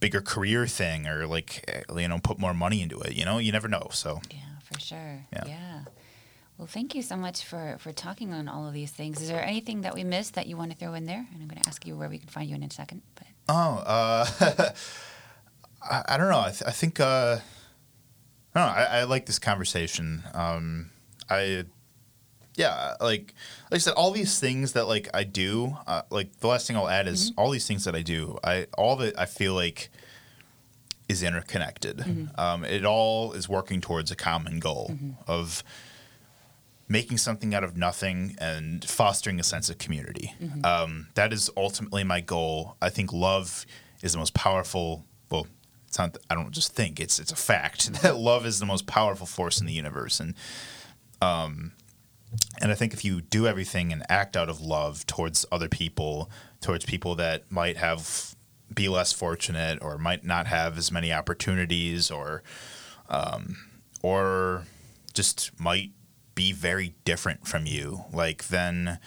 [0.00, 3.38] bigger career thing or like eh, you know put more money into it you know
[3.38, 5.26] you never know so Yeah, for sure.
[5.32, 5.44] Yeah.
[5.46, 5.80] Yeah.
[6.58, 9.20] Well, thank you so much for for talking on all of these things.
[9.22, 11.26] Is there anything that we missed that you want to throw in there?
[11.32, 13.00] And I'm going to ask you where we can find you in a second.
[13.14, 14.26] But Oh, uh,
[15.82, 16.40] I, I don't know.
[16.40, 17.38] I, th- I think uh,
[18.54, 18.74] I don't know.
[18.74, 20.22] I, I like this conversation.
[20.34, 20.90] Um,
[21.30, 21.64] I
[22.60, 23.34] yeah, like
[23.70, 25.76] like I said, all these things that like I do.
[25.86, 28.38] Uh, like the last thing I'll add is all these things that I do.
[28.44, 29.90] I all of it I feel like
[31.08, 32.00] is interconnected.
[32.38, 34.92] Um, it all is working towards a common goal
[35.26, 35.64] of
[36.88, 40.34] making something out of nothing and fostering a sense of community.
[40.64, 42.76] Um, that is ultimately my goal.
[42.82, 43.64] I think love
[44.02, 45.04] is the most powerful.
[45.30, 45.46] Well,
[45.88, 46.16] it's not.
[46.28, 49.60] I don't just think it's it's a fact that love is the most powerful force
[49.60, 50.34] in the universe, and
[51.22, 51.72] um,
[52.60, 56.30] and I think if you do everything and act out of love towards other people,
[56.60, 58.34] towards people that might have
[58.72, 62.42] be less fortunate or might not have as many opportunities or
[63.08, 63.56] um,
[64.02, 64.64] or
[65.12, 65.90] just might
[66.36, 69.00] be very different from you like then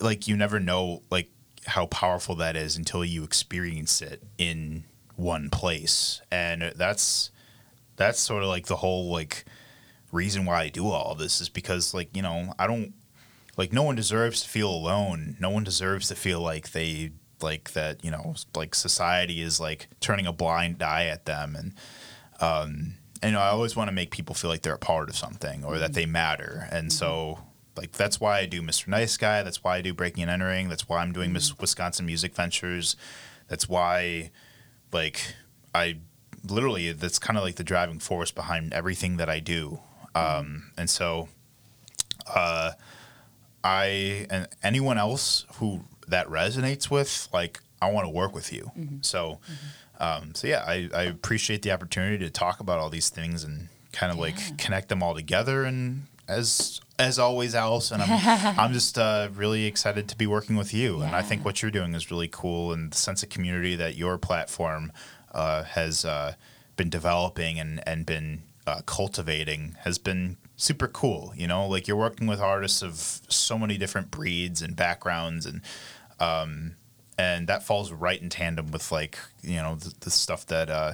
[0.00, 1.30] like you never know like
[1.68, 4.84] how powerful that is until you experience it in
[5.16, 6.22] one place.
[6.30, 7.30] And that's
[7.96, 9.44] that's sort of like the whole like
[10.12, 12.94] reason why I do all of this is because like you know I don't
[13.56, 15.36] like no one deserves to feel alone.
[15.40, 19.88] No one deserves to feel like they like that you know like society is like
[20.00, 21.56] turning a blind eye at them.
[21.56, 21.74] And
[22.40, 25.08] um and you know I always want to make people feel like they're a part
[25.08, 25.92] of something or that mm-hmm.
[25.94, 26.68] they matter.
[26.70, 27.42] And so mm-hmm.
[27.76, 28.88] like that's why I do Mr.
[28.88, 29.42] Nice Guy.
[29.42, 30.68] That's why I do Breaking and Entering.
[30.68, 31.60] That's why I'm doing Miss mm-hmm.
[31.60, 32.96] Wisconsin Music Ventures.
[33.48, 34.30] That's why
[34.92, 35.34] like
[35.74, 35.98] I
[36.48, 39.80] literally that's kind of like the driving force behind everything that I do
[40.14, 41.28] um and so
[42.34, 42.72] uh
[43.64, 48.70] I and anyone else who that resonates with, like I want to work with you.
[49.02, 49.38] So,
[50.00, 53.68] um, so yeah, I, I appreciate the opportunity to talk about all these things and
[53.92, 54.22] kind of Yeah.
[54.24, 55.64] like connect them all together.
[55.64, 58.08] And as as always, Allison, I'm
[58.58, 61.02] I'm just uh, really excited to be working with you.
[61.02, 63.96] And I think what you're doing is really cool, and the sense of community that
[63.96, 64.92] your platform
[65.32, 66.34] uh, has uh,
[66.76, 71.32] been developing and and been uh, cultivating has been super cool.
[71.36, 72.94] You know, like you're working with artists of
[73.28, 75.60] so many different breeds and backgrounds, and
[76.20, 76.74] um,
[77.18, 80.92] and that falls right in tandem with like you know the, the stuff that uh,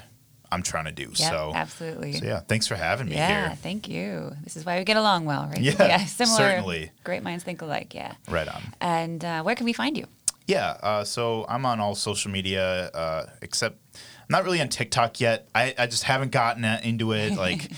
[0.52, 1.10] I'm trying to do.
[1.14, 2.12] yeah, so, absolutely.
[2.12, 3.56] so yeah, thanks for having me Yeah, here.
[3.56, 4.32] thank you.
[4.44, 5.58] This is why we get along well, right?
[5.78, 6.36] Yeah, similar.
[6.38, 6.90] certainly.
[7.02, 7.92] Great minds think alike.
[7.94, 8.14] Yeah.
[8.28, 8.62] Right on.
[8.80, 10.06] And uh, where can we find you?
[10.46, 13.78] Yeah, uh, so I'm on all social media uh, except
[14.24, 15.48] I'm not really on TikTok yet.
[15.54, 17.34] I, I just haven't gotten into it.
[17.44, 17.70] Like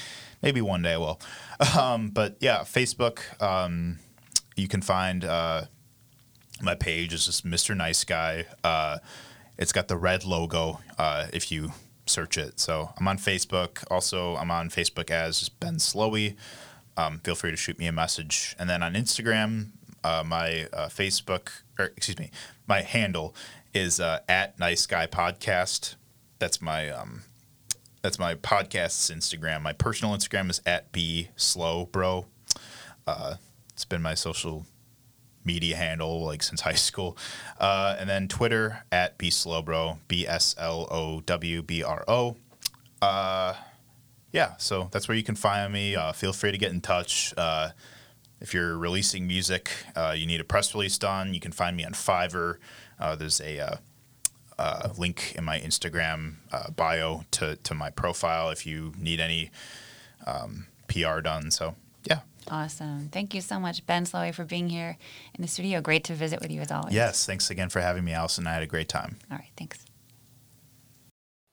[0.42, 1.20] maybe one day I will.
[1.78, 3.20] Um, but yeah, Facebook.
[3.42, 3.98] Um,
[4.54, 5.64] you can find uh,
[6.62, 7.76] my page is just Mr.
[7.76, 8.46] Nice Guy.
[8.62, 8.98] Uh,
[9.58, 11.72] it's got the red logo uh, if you
[12.06, 12.60] search it.
[12.60, 13.84] So I'm on Facebook.
[13.90, 16.36] Also, I'm on Facebook as Ben Slowey.
[16.96, 18.54] Um, feel free to shoot me a message.
[18.58, 19.70] And then on Instagram,
[20.04, 22.30] uh, my uh, Facebook, or excuse me,
[22.66, 23.34] my handle
[23.74, 25.96] is uh, at Nice Guy Podcast.
[26.38, 27.22] That's my um,
[28.02, 29.62] that's my podcast's Instagram.
[29.62, 32.26] My personal Instagram is at B Slow Bro.
[33.06, 33.36] Uh,
[33.72, 34.66] it's been my social
[35.46, 37.16] media handle like since high school.
[37.58, 42.04] Uh, and then Twitter at b slow bro B S L O W B R
[42.08, 42.36] O.
[43.00, 43.54] Uh,
[44.32, 45.96] yeah, so that's where you can find me.
[45.96, 47.32] Uh, feel free to get in touch.
[47.36, 47.70] Uh,
[48.40, 51.84] if you're releasing music, uh, you need a press release done, you can find me
[51.84, 52.56] on Fiverr.
[53.16, 53.78] There's a
[54.58, 59.50] uh, link in my Instagram uh, bio to, to my profile if you need any
[60.26, 61.50] um, PR done.
[61.50, 62.20] So, yeah.
[62.48, 63.08] Awesome.
[63.10, 64.96] Thank you so much, Ben Slowey, for being here
[65.34, 65.80] in the studio.
[65.80, 66.94] Great to visit with you as always.
[66.94, 68.46] Yes, thanks again for having me, Allison.
[68.46, 69.18] I had a great time.
[69.30, 69.84] All right, thanks.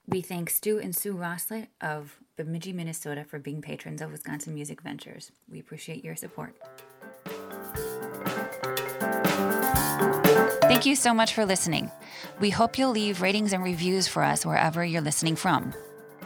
[0.06, 4.82] We thank Stu and Sue Rosslet of Bemidji, Minnesota for being patrons of Wisconsin Music
[4.82, 5.32] Ventures.
[5.48, 6.54] We appreciate your support.
[10.74, 11.88] Thank you so much for listening.
[12.40, 15.72] We hope you'll leave ratings and reviews for us wherever you're listening from.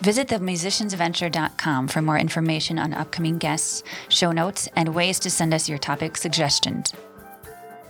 [0.01, 5.69] Visit themusiciansventure.com for more information on upcoming guests, show notes, and ways to send us
[5.69, 6.95] your topic suggestions.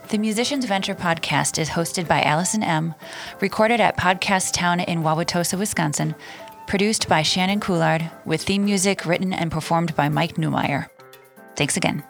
[0.08, 2.96] The Musicians Venture podcast is hosted by Allison Emm,
[3.40, 6.12] recorded at Podcast Town in Wauwatosa, Wisconsin,
[6.66, 10.88] produced by Shannon Coulard, with theme music written and performed by Mike Newmeyer.
[11.54, 12.02] Thanks again.